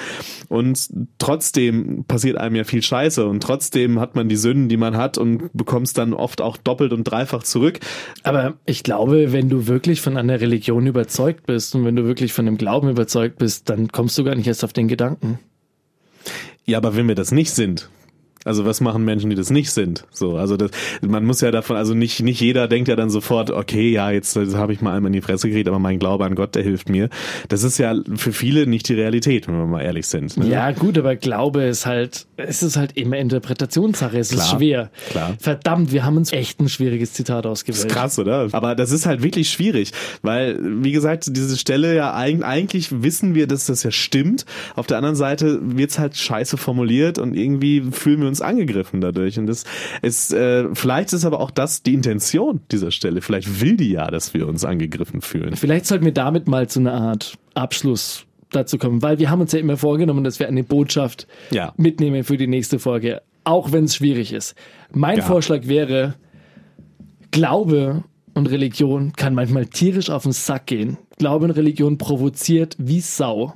Und 0.48 0.88
trotzdem 1.18 2.04
passiert 2.06 2.36
einem 2.36 2.56
ja 2.56 2.64
viel 2.64 2.82
Scheiße 2.82 3.26
und 3.26 3.42
trotzdem 3.42 3.98
hat 3.98 4.16
man 4.16 4.28
die 4.28 4.36
Sünden, 4.36 4.68
die 4.68 4.81
man 4.82 4.96
hat 4.98 5.16
und 5.16 5.50
bekommst 5.54 5.96
dann 5.96 6.12
oft 6.12 6.42
auch 6.42 6.58
doppelt 6.58 6.92
und 6.92 7.04
dreifach 7.04 7.42
zurück. 7.42 7.80
Aber 8.22 8.54
ich 8.66 8.82
glaube, 8.82 9.32
wenn 9.32 9.48
du 9.48 9.66
wirklich 9.66 10.02
von 10.02 10.18
einer 10.18 10.40
Religion 10.40 10.86
überzeugt 10.86 11.46
bist 11.46 11.74
und 11.74 11.86
wenn 11.86 11.96
du 11.96 12.04
wirklich 12.04 12.34
von 12.34 12.44
dem 12.44 12.58
Glauben 12.58 12.90
überzeugt 12.90 13.38
bist, 13.38 13.70
dann 13.70 13.88
kommst 13.88 14.18
du 14.18 14.24
gar 14.24 14.34
nicht 14.34 14.46
erst 14.46 14.64
auf 14.64 14.74
den 14.74 14.88
Gedanken. 14.88 15.38
Ja, 16.64 16.78
aber 16.78 16.94
wenn 16.94 17.08
wir 17.08 17.14
das 17.14 17.32
nicht 17.32 17.52
sind, 17.52 17.88
also 18.44 18.64
was 18.64 18.80
machen 18.80 19.04
Menschen, 19.04 19.30
die 19.30 19.36
das 19.36 19.50
nicht 19.50 19.70
sind? 19.70 20.04
So, 20.10 20.36
also 20.36 20.56
das, 20.56 20.70
man 21.00 21.24
muss 21.24 21.40
ja 21.40 21.50
davon, 21.50 21.76
also 21.76 21.94
nicht 21.94 22.20
nicht 22.20 22.40
jeder 22.40 22.68
denkt 22.68 22.88
ja 22.88 22.96
dann 22.96 23.10
sofort, 23.10 23.50
okay, 23.50 23.90
ja, 23.90 24.10
jetzt, 24.10 24.36
jetzt 24.36 24.56
habe 24.56 24.72
ich 24.72 24.80
mal 24.80 24.94
einmal 24.94 25.08
in 25.08 25.14
die 25.14 25.20
Fresse 25.20 25.48
gekriegt, 25.48 25.68
aber 25.68 25.78
mein 25.78 25.98
Glaube 25.98 26.24
an 26.24 26.34
Gott, 26.34 26.54
der 26.54 26.62
hilft 26.62 26.88
mir. 26.88 27.08
Das 27.48 27.62
ist 27.62 27.78
ja 27.78 27.94
für 28.16 28.32
viele 28.32 28.66
nicht 28.66 28.88
die 28.88 28.94
Realität, 28.94 29.48
wenn 29.48 29.56
wir 29.56 29.66
mal 29.66 29.82
ehrlich 29.82 30.06
sind. 30.06 30.36
Ne? 30.36 30.48
Ja, 30.48 30.72
gut, 30.72 30.98
aber 30.98 31.16
Glaube 31.16 31.62
ist 31.62 31.86
halt, 31.86 32.26
es 32.36 32.62
ist 32.62 32.76
halt 32.76 32.96
immer 32.96 33.16
Interpretationssache, 33.18 34.18
es 34.18 34.30
klar, 34.30 34.44
ist 34.44 34.50
schwer. 34.50 34.90
Klar. 35.10 35.36
Verdammt, 35.38 35.92
wir 35.92 36.04
haben 36.04 36.16
uns 36.16 36.32
echt 36.32 36.60
ein 36.60 36.68
schwieriges 36.68 37.12
Zitat 37.12 37.46
ausgewählt. 37.46 37.84
Das 37.84 37.90
ist 37.92 37.96
krass, 37.96 38.18
oder? 38.18 38.48
Aber 38.52 38.74
das 38.74 38.90
ist 38.90 39.06
halt 39.06 39.22
wirklich 39.22 39.50
schwierig, 39.50 39.92
weil 40.22 40.58
wie 40.82 40.92
gesagt, 40.92 41.26
diese 41.28 41.56
Stelle 41.56 41.94
ja 41.94 42.14
eigentlich 42.14 43.02
wissen 43.02 43.34
wir, 43.34 43.46
dass 43.46 43.66
das 43.66 43.82
ja 43.82 43.90
stimmt. 43.90 44.44
Auf 44.74 44.86
der 44.86 44.96
anderen 44.96 45.16
Seite 45.16 45.60
wird's 45.62 45.98
halt 45.98 46.16
scheiße 46.16 46.56
formuliert 46.56 47.18
und 47.18 47.34
irgendwie 47.34 47.82
fühlen 47.90 48.20
wir 48.20 48.31
uns 48.32 48.40
angegriffen 48.40 49.00
dadurch. 49.00 49.38
Und 49.38 49.46
das 49.46 49.64
ist, 50.02 50.32
äh, 50.32 50.74
vielleicht 50.74 51.12
ist 51.12 51.24
aber 51.24 51.40
auch 51.40 51.50
das 51.50 51.82
die 51.82 51.94
Intention 51.94 52.60
dieser 52.70 52.90
Stelle. 52.90 53.20
Vielleicht 53.20 53.60
will 53.60 53.76
die 53.76 53.90
ja, 53.90 54.10
dass 54.10 54.34
wir 54.34 54.48
uns 54.48 54.64
angegriffen 54.64 55.20
fühlen. 55.20 55.56
Vielleicht 55.56 55.86
sollten 55.86 56.04
wir 56.04 56.12
damit 56.12 56.48
mal 56.48 56.68
zu 56.68 56.80
einer 56.80 56.94
Art 56.94 57.34
Abschluss 57.54 58.26
dazu 58.50 58.78
kommen, 58.78 59.02
weil 59.02 59.18
wir 59.18 59.30
haben 59.30 59.40
uns 59.40 59.52
ja 59.52 59.58
immer 59.58 59.76
vorgenommen, 59.76 60.24
dass 60.24 60.38
wir 60.38 60.48
eine 60.48 60.64
Botschaft 60.64 61.26
ja. 61.50 61.72
mitnehmen 61.76 62.24
für 62.24 62.36
die 62.36 62.46
nächste 62.46 62.78
Folge, 62.78 63.22
auch 63.44 63.72
wenn 63.72 63.84
es 63.84 63.96
schwierig 63.96 64.32
ist. 64.32 64.54
Mein 64.92 65.18
ja. 65.18 65.24
Vorschlag 65.24 65.66
wäre, 65.66 66.14
Glaube 67.30 68.04
und 68.34 68.50
Religion 68.50 69.12
kann 69.14 69.34
manchmal 69.34 69.66
tierisch 69.66 70.10
auf 70.10 70.22
den 70.24 70.32
Sack 70.32 70.66
gehen. 70.66 70.98
Glaube 71.18 71.44
und 71.44 71.50
Religion 71.52 71.98
provoziert 71.98 72.76
wie 72.78 73.00
Sau. 73.00 73.54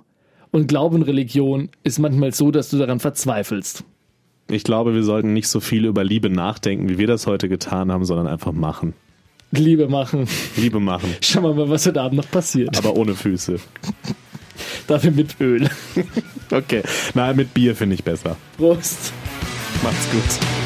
Und 0.50 0.68
Glaube 0.68 0.96
und 0.96 1.02
Religion 1.02 1.70
ist 1.82 1.98
manchmal 1.98 2.32
so, 2.32 2.50
dass 2.50 2.70
du 2.70 2.78
daran 2.78 3.00
verzweifelst. 3.00 3.84
Ich 4.48 4.62
glaube, 4.62 4.94
wir 4.94 5.02
sollten 5.02 5.32
nicht 5.32 5.48
so 5.48 5.60
viel 5.60 5.86
über 5.86 6.04
Liebe 6.04 6.30
nachdenken, 6.30 6.88
wie 6.88 6.98
wir 6.98 7.06
das 7.06 7.26
heute 7.26 7.48
getan 7.48 7.90
haben, 7.90 8.04
sondern 8.04 8.28
einfach 8.28 8.52
machen. 8.52 8.94
Liebe 9.50 9.88
machen. 9.88 10.28
Liebe 10.56 10.80
machen. 10.80 11.14
Schauen 11.20 11.44
wir 11.44 11.54
mal, 11.54 11.68
was 11.68 11.86
heute 11.86 12.00
Abend 12.00 12.18
noch 12.18 12.30
passiert. 12.30 12.76
Aber 12.78 12.96
ohne 12.96 13.14
Füße. 13.14 13.58
Dafür 14.86 15.10
mit 15.10 15.40
Öl. 15.40 15.68
okay. 16.50 16.82
Nein, 17.14 17.36
mit 17.36 17.54
Bier 17.54 17.74
finde 17.74 17.94
ich 17.94 18.04
besser. 18.04 18.36
Prost. 18.56 19.12
Macht's 19.82 20.10
gut. 20.10 20.65